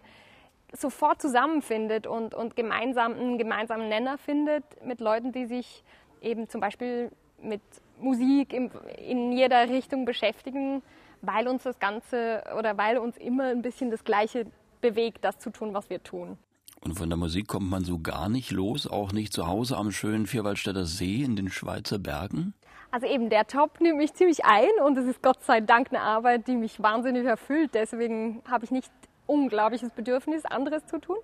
sofort 0.74 1.22
zusammenfindet 1.22 2.08
und, 2.08 2.34
und 2.34 2.56
gemeinsam 2.56 3.14
einen 3.14 3.38
gemeinsamen 3.38 3.90
Nenner 3.90 4.18
findet 4.18 4.64
mit 4.84 5.00
Leuten, 5.00 5.32
die 5.32 5.46
sich 5.46 5.84
eben 6.22 6.50
zum 6.50 6.62
Beispiel 6.62 7.12
mit 7.42 7.62
Musik 8.00 8.54
in, 8.54 8.72
in 8.98 9.32
jeder 9.32 9.70
Richtung 9.70 10.06
beschäftigen, 10.06 10.82
weil 11.22 11.48
uns 11.48 11.64
das 11.64 11.80
Ganze 11.80 12.44
oder 12.58 12.78
weil 12.78 12.98
uns 12.98 13.18
immer 13.18 13.46
ein 13.46 13.62
bisschen 13.62 13.92
das 13.92 14.04
Gleiche 14.04 14.46
bewegt, 14.82 15.24
das 15.24 15.38
zu 15.40 15.52
tun, 15.52 15.74
was 15.74 15.90
wir 15.90 16.04
tun. 16.04 16.38
Und 16.82 16.98
von 16.98 17.10
der 17.10 17.18
Musik 17.18 17.48
kommt 17.48 17.70
man 17.70 17.86
so 17.86 18.00
gar 18.00 18.28
nicht 18.28 18.52
los, 18.52 18.88
auch 18.88 19.14
nicht 19.14 19.32
zu 19.32 19.48
Hause 19.48 19.78
am 19.78 19.92
schönen 19.92 20.28
Vierwaldstätter 20.28 20.86
See 20.86 21.24
in 21.24 21.38
den 21.38 21.50
Schweizer 21.50 21.98
Bergen? 21.98 22.54
Also 22.92 23.08
eben 23.08 23.30
der 23.30 23.46
Job 23.52 23.80
nimmt 23.80 23.98
mich 23.98 24.14
ziemlich 24.14 24.44
ein 24.44 24.70
und 24.86 24.98
es 24.98 25.06
ist 25.06 25.24
Gott 25.24 25.42
sei 25.44 25.62
Dank 25.62 25.88
eine 25.90 26.02
Arbeit, 26.02 26.48
die 26.48 26.56
mich 26.56 26.84
wahnsinnig 26.84 27.26
erfüllt. 27.26 27.72
Deswegen 27.74 28.42
habe 28.50 28.66
ich 28.66 28.72
nicht 28.72 28.92
unglaubliches 29.26 29.90
Bedürfnis, 29.92 30.46
anderes 30.46 30.86
zu 30.86 31.00
tun. 31.00 31.18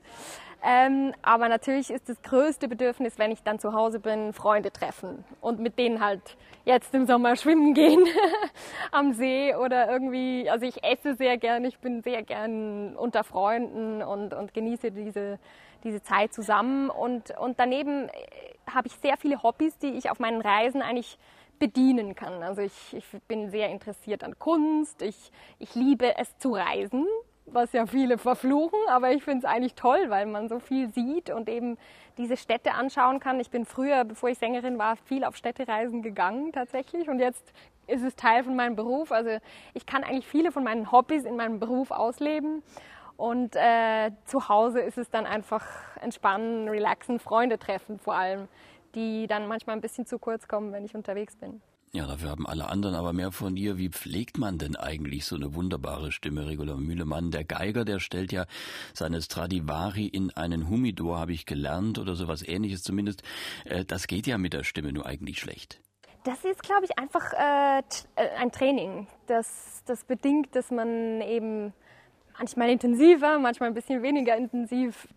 Ähm, 0.62 1.13
aber 1.21 1.47
natürlich 1.47 1.89
ist 1.89 2.09
das 2.09 2.21
größte 2.21 2.67
Bedürfnis, 2.67 3.17
wenn 3.17 3.31
ich 3.31 3.43
dann 3.43 3.59
zu 3.59 3.73
Hause 3.73 3.99
bin, 3.99 4.33
Freunde 4.33 4.71
treffen 4.71 5.23
und 5.39 5.59
mit 5.59 5.79
denen 5.79 6.03
halt 6.03 6.35
jetzt 6.65 6.93
im 6.93 7.05
Sommer 7.07 7.38
schwimmen 7.38 7.73
gehen 7.73 8.05
am 8.91 9.13
See 9.13 9.55
oder 9.55 9.89
irgendwie, 9.89 10.49
also 10.49 10.65
ich 10.65 10.83
esse 10.83 11.15
sehr 11.15 11.38
gern, 11.38 11.63
ich 11.63 11.79
bin 11.79 12.01
sehr 12.01 12.23
gern 12.23 12.97
unter 12.97 13.23
Freunden 13.23 14.03
und, 14.03 14.33
und 14.33 14.53
genieße 14.53 14.91
diese, 14.91 15.39
diese 15.85 16.01
Zeit 16.01 16.33
zusammen 16.33 16.89
und, 16.89 17.31
und 17.39 17.57
daneben 17.57 18.09
äh, 18.09 18.12
habe 18.69 18.88
ich 18.88 18.95
sehr 18.95 19.15
viele 19.15 19.41
Hobbys, 19.41 19.77
die 19.77 19.91
ich 19.91 20.09
auf 20.09 20.19
meinen 20.19 20.41
Reisen 20.41 20.81
eigentlich 20.81 21.17
bedienen 21.57 22.15
kann. 22.15 22.43
Also 22.43 22.62
ich, 22.62 22.93
ich 22.93 23.05
bin 23.27 23.49
sehr 23.49 23.69
interessiert 23.69 24.23
an 24.23 24.38
Kunst, 24.39 25.01
ich, 25.01 25.31
ich 25.57 25.73
liebe 25.75 26.17
es 26.17 26.38
zu 26.38 26.53
reisen, 26.53 27.05
was 27.53 27.71
ja 27.73 27.85
viele 27.85 28.17
verfluchen, 28.17 28.79
aber 28.88 29.12
ich 29.12 29.23
finde 29.23 29.45
es 29.45 29.51
eigentlich 29.51 29.75
toll, 29.75 30.09
weil 30.09 30.25
man 30.25 30.49
so 30.49 30.59
viel 30.59 30.89
sieht 30.93 31.29
und 31.29 31.49
eben 31.49 31.77
diese 32.17 32.38
Städte 32.38 32.73
anschauen 32.73 33.19
kann. 33.19 33.39
Ich 33.39 33.49
bin 33.49 33.65
früher, 33.65 34.03
bevor 34.03 34.29
ich 34.29 34.38
Sängerin 34.38 34.77
war, 34.77 34.95
viel 34.95 35.23
auf 35.23 35.35
Städtereisen 35.35 36.01
gegangen 36.01 36.51
tatsächlich 36.51 37.09
und 37.09 37.19
jetzt 37.19 37.53
ist 37.88 38.03
es 38.03 38.15
Teil 38.15 38.43
von 38.43 38.55
meinem 38.55 38.75
Beruf. 38.75 39.12
Also 39.12 39.31
ich 39.73 39.85
kann 39.85 40.03
eigentlich 40.03 40.27
viele 40.27 40.51
von 40.51 40.63
meinen 40.63 40.91
Hobbys 40.91 41.25
in 41.25 41.35
meinem 41.35 41.59
Beruf 41.59 41.91
ausleben 41.91 42.63
und 43.17 43.55
äh, 43.55 44.12
zu 44.25 44.47
Hause 44.47 44.79
ist 44.79 44.97
es 44.97 45.09
dann 45.09 45.25
einfach 45.25 45.65
entspannen, 46.01 46.69
relaxen, 46.69 47.19
Freunde 47.19 47.59
treffen 47.59 47.99
vor 47.99 48.15
allem, 48.15 48.47
die 48.95 49.27
dann 49.27 49.47
manchmal 49.47 49.75
ein 49.75 49.81
bisschen 49.81 50.05
zu 50.05 50.19
kurz 50.19 50.47
kommen, 50.47 50.71
wenn 50.71 50.85
ich 50.85 50.95
unterwegs 50.95 51.35
bin. 51.35 51.62
Ja, 51.91 52.06
dafür 52.06 52.30
haben 52.30 52.45
alle 52.45 52.67
anderen 52.67 52.93
aber 52.93 53.13
mehr 53.13 53.32
von 53.32 53.58
ihr. 53.58 53.80
Wie 53.80 53.89
pflegt 53.89 54.38
man 54.38 54.60
denn 54.60 54.75
eigentlich 54.75 55.25
so 55.25 55.36
eine 55.36 55.56
wunderbare 55.56 56.12
Stimme, 56.12 56.47
Regula 56.47 56.75
Mühlemann? 56.75 57.32
Der 57.32 57.43
Geiger, 57.43 57.84
der 57.84 57.99
stellt 57.99 58.32
ja 58.32 58.45
seine 58.93 59.19
Stradivari 59.23 60.06
in 60.06 60.30
einen 60.32 60.69
Humidor, 60.69 61.17
habe 61.17 61.34
ich 61.34 61.47
gelernt, 61.47 61.97
oder 61.97 62.15
sowas 62.15 62.47
ähnliches 62.47 62.84
zumindest. 62.84 63.23
Äh, 63.65 63.86
das 63.86 64.06
geht 64.06 64.28
ja 64.28 64.38
mit 64.38 64.54
der 64.54 64.63
Stimme 64.63 64.93
nur 64.93 65.08
eigentlich 65.08 65.39
schlecht. 65.39 65.82
Das 66.25 66.45
ist, 66.45 66.62
glaube 66.62 66.86
ich, 66.86 66.99
einfach 66.99 67.34
äh, 67.34 67.80
äh, 67.80 68.30
ein 68.38 68.52
Training. 68.52 69.08
Das, 69.25 69.82
das 69.88 70.04
bedingt, 70.04 70.56
dass 70.56 70.69
man 70.69 71.21
eben 71.21 71.73
manchmal 72.38 72.69
intensiver, 72.69 73.39
manchmal 73.39 73.69
ein 73.69 73.73
bisschen 73.73 74.04
weniger 74.04 74.38
intensiv 74.38 75.08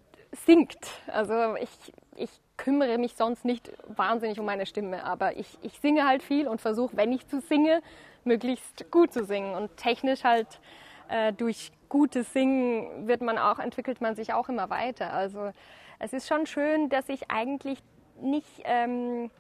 singt. 0.47 0.79
Also 1.09 1.57
ich, 1.57 1.93
ich 2.17 2.31
kümmere 2.57 2.99
mich 2.99 3.15
sonst 3.15 3.45
nicht 3.45 3.73
wahnsinnig 3.89 4.39
um 4.39 4.47
meine 4.47 4.67
Stimme, 4.67 5.05
aber 5.05 5.37
ich, 5.37 5.59
ich 5.63 5.79
singe 5.81 6.07
halt 6.07 6.23
viel 6.23 6.47
und 6.47 6.61
versuche, 6.61 6.97
wenn 6.97 7.13
ich 7.13 7.27
zu 7.27 7.41
singe, 7.41 7.83
möglichst 8.25 8.91
gut 8.91 9.13
zu 9.13 9.25
singen. 9.25 9.55
Und 9.55 9.77
technisch 9.77 10.25
halt 10.25 10.61
äh, 11.09 11.33
durch 11.33 11.73
gutes 11.89 12.33
Singen 12.33 13.07
wird 13.07 13.21
man 13.21 13.39
auch, 13.39 13.59
entwickelt 13.59 14.01
man 14.01 14.15
sich 14.15 14.33
auch 14.33 14.49
immer 14.49 14.71
weiter. 14.71 15.13
Also 15.13 15.51
es 15.99 16.13
ist 16.13 16.29
schon 16.29 16.47
schön, 16.47 16.89
dass 16.89 17.09
ich 17.09 17.31
eigentlich 17.31 17.79
nicht 18.21 18.63
ähm, 18.65 19.31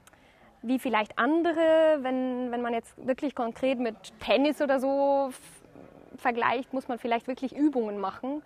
wie 0.62 0.78
vielleicht 0.78 1.18
andere, 1.18 1.98
wenn, 2.00 2.50
wenn 2.50 2.62
man 2.62 2.72
jetzt 2.72 2.94
wirklich 3.06 3.34
konkret 3.34 3.78
mit 3.78 3.96
Tennis 4.20 4.60
oder 4.60 4.80
so 4.80 5.30
vergleicht, 6.16 6.72
muss 6.72 6.88
man 6.88 6.98
vielleicht 6.98 7.26
wirklich 7.26 7.54
Übungen 7.56 7.98
machen. 7.98 8.42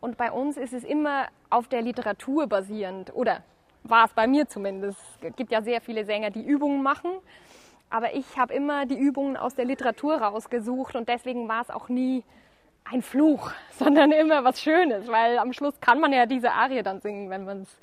Und 0.00 0.16
bei 0.18 0.30
uns 0.30 0.56
ist 0.56 0.74
es 0.74 0.84
immer 0.84 1.28
auf 1.48 1.68
der 1.68 1.80
Literatur 1.80 2.46
basierend 2.46 3.14
oder 3.14 3.42
war 3.84 4.06
es 4.06 4.12
bei 4.12 4.26
mir 4.26 4.48
zumindest. 4.48 4.98
Es 5.20 5.36
gibt 5.36 5.52
ja 5.52 5.62
sehr 5.62 5.80
viele 5.80 6.04
Sänger, 6.04 6.30
die 6.30 6.44
Übungen 6.44 6.82
machen. 6.82 7.10
Aber 7.90 8.14
ich 8.14 8.36
habe 8.36 8.52
immer 8.52 8.86
die 8.86 8.98
Übungen 8.98 9.36
aus 9.36 9.54
der 9.54 9.66
Literatur 9.66 10.16
rausgesucht 10.16 10.96
und 10.96 11.08
deswegen 11.08 11.48
war 11.48 11.62
es 11.62 11.70
auch 11.70 11.88
nie 11.88 12.24
ein 12.84 13.02
Fluch, 13.02 13.52
sondern 13.78 14.10
immer 14.10 14.42
was 14.42 14.60
Schönes, 14.60 15.06
weil 15.08 15.38
am 15.38 15.52
Schluss 15.52 15.80
kann 15.80 16.00
man 16.00 16.12
ja 16.12 16.26
diese 16.26 16.50
Arie 16.50 16.82
dann 16.82 17.00
singen, 17.00 17.30
wenn, 17.30 17.44
man's, 17.44 17.78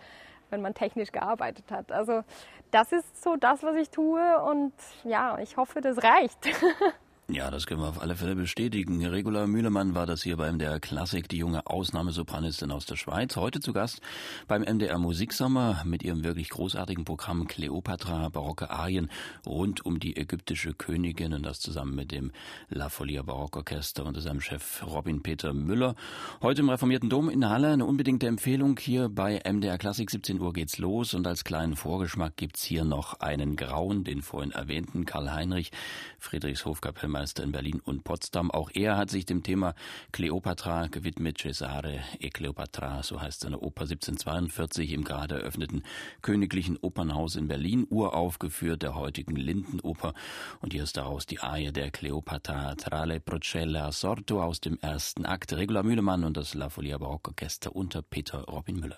wenn 0.49 0.61
man 0.61 0.73
technisch 0.73 1.11
gearbeitet 1.11 1.71
hat. 1.71 1.91
Also 1.91 2.23
das 2.71 2.91
ist 2.91 3.23
so 3.23 3.35
das, 3.35 3.63
was 3.63 3.75
ich 3.75 3.89
tue 3.89 4.39
und 4.43 4.73
ja, 5.03 5.37
ich 5.39 5.57
hoffe, 5.57 5.81
das 5.81 6.03
reicht. 6.03 6.39
Ja, 7.33 7.49
das 7.49 7.65
können 7.65 7.79
wir 7.79 7.87
auf 7.87 8.01
alle 8.01 8.17
Fälle 8.17 8.35
bestätigen. 8.35 9.05
Regula 9.05 9.47
Mühlemann 9.47 9.95
war 9.95 10.05
das 10.05 10.21
hier 10.21 10.35
beim 10.35 10.55
MDR 10.55 10.81
Klassik, 10.81 11.29
die 11.29 11.37
junge 11.37 11.65
Ausnahmesopranistin 11.65 12.71
aus 12.71 12.85
der 12.85 12.97
Schweiz. 12.97 13.37
Heute 13.37 13.61
zu 13.61 13.71
Gast 13.71 14.01
beim 14.49 14.63
MDR 14.63 14.97
Musiksommer 14.97 15.81
mit 15.85 16.03
ihrem 16.03 16.25
wirklich 16.25 16.49
großartigen 16.49 17.05
Programm 17.05 17.47
Cleopatra, 17.47 18.27
barocke 18.27 18.69
Arien 18.69 19.09
rund 19.45 19.85
um 19.85 20.01
die 20.01 20.17
ägyptische 20.17 20.73
Königin 20.73 21.33
und 21.33 21.43
das 21.43 21.61
zusammen 21.61 21.95
mit 21.95 22.11
dem 22.11 22.33
La 22.67 22.89
Folia 22.89 23.21
Barockorchester 23.21 24.05
unter 24.05 24.19
seinem 24.19 24.41
Chef 24.41 24.85
Robin 24.85 25.23
Peter 25.23 25.53
Müller. 25.53 25.95
Heute 26.41 26.59
im 26.59 26.69
Reformierten 26.69 27.09
Dom 27.09 27.29
in 27.29 27.47
Halle 27.47 27.69
eine 27.69 27.85
unbedingte 27.85 28.27
Empfehlung 28.27 28.77
hier 28.77 29.07
bei 29.07 29.41
MDR 29.49 29.77
Klassik. 29.77 30.11
17 30.11 30.41
Uhr 30.41 30.51
geht's 30.51 30.79
los 30.79 31.13
und 31.13 31.25
als 31.25 31.45
kleinen 31.45 31.77
Vorgeschmack 31.77 32.35
gibt's 32.35 32.65
hier 32.65 32.83
noch 32.83 33.21
einen 33.21 33.55
Grauen, 33.55 34.03
den 34.03 34.21
vorhin 34.21 34.51
erwähnten 34.51 35.05
Karl 35.05 35.31
Heinrich, 35.31 35.71
Friedrichshof 36.19 36.81
Kapellmeister 36.81 37.20
Bürgermeister 37.21 37.43
in 37.43 37.51
Berlin 37.51 37.79
und 37.83 38.03
Potsdam. 38.03 38.49
Auch 38.49 38.71
er 38.73 38.97
hat 38.97 39.11
sich 39.11 39.25
dem 39.25 39.43
Thema 39.43 39.75
Kleopatra 40.11 40.87
gewidmet. 40.87 41.37
Cesare 41.37 41.99
e 42.19 42.29
Cleopatra, 42.29 43.03
so 43.03 43.21
heißt 43.21 43.41
seine 43.41 43.59
Oper 43.59 43.83
1742 43.83 44.91
im 44.93 45.03
gerade 45.03 45.35
eröffneten 45.35 45.83
Königlichen 46.21 46.77
Opernhaus 46.77 47.35
in 47.35 47.47
Berlin, 47.47 47.85
uraufgeführt 47.89 48.81
der 48.81 48.95
heutigen 48.95 49.35
Lindenoper. 49.35 50.13
Und 50.61 50.73
hier 50.73 50.83
ist 50.83 50.97
daraus 50.97 51.27
die 51.27 51.39
Arie 51.39 51.71
der 51.71 51.91
Cleopatra 51.91 52.75
tra 52.75 53.03
le 53.03 53.19
Procella 53.19 53.91
Sorto 53.91 54.41
aus 54.41 54.59
dem 54.59 54.79
ersten 54.79 55.25
Akt. 55.25 55.53
Regula 55.53 55.83
Mühlemann 55.83 56.23
und 56.23 56.37
das 56.37 56.55
La 56.55 56.69
Folia 56.69 56.97
Barockorchester 56.97 57.75
unter 57.75 58.01
Peter 58.01 58.45
Robin 58.45 58.79
Müller. 58.79 58.97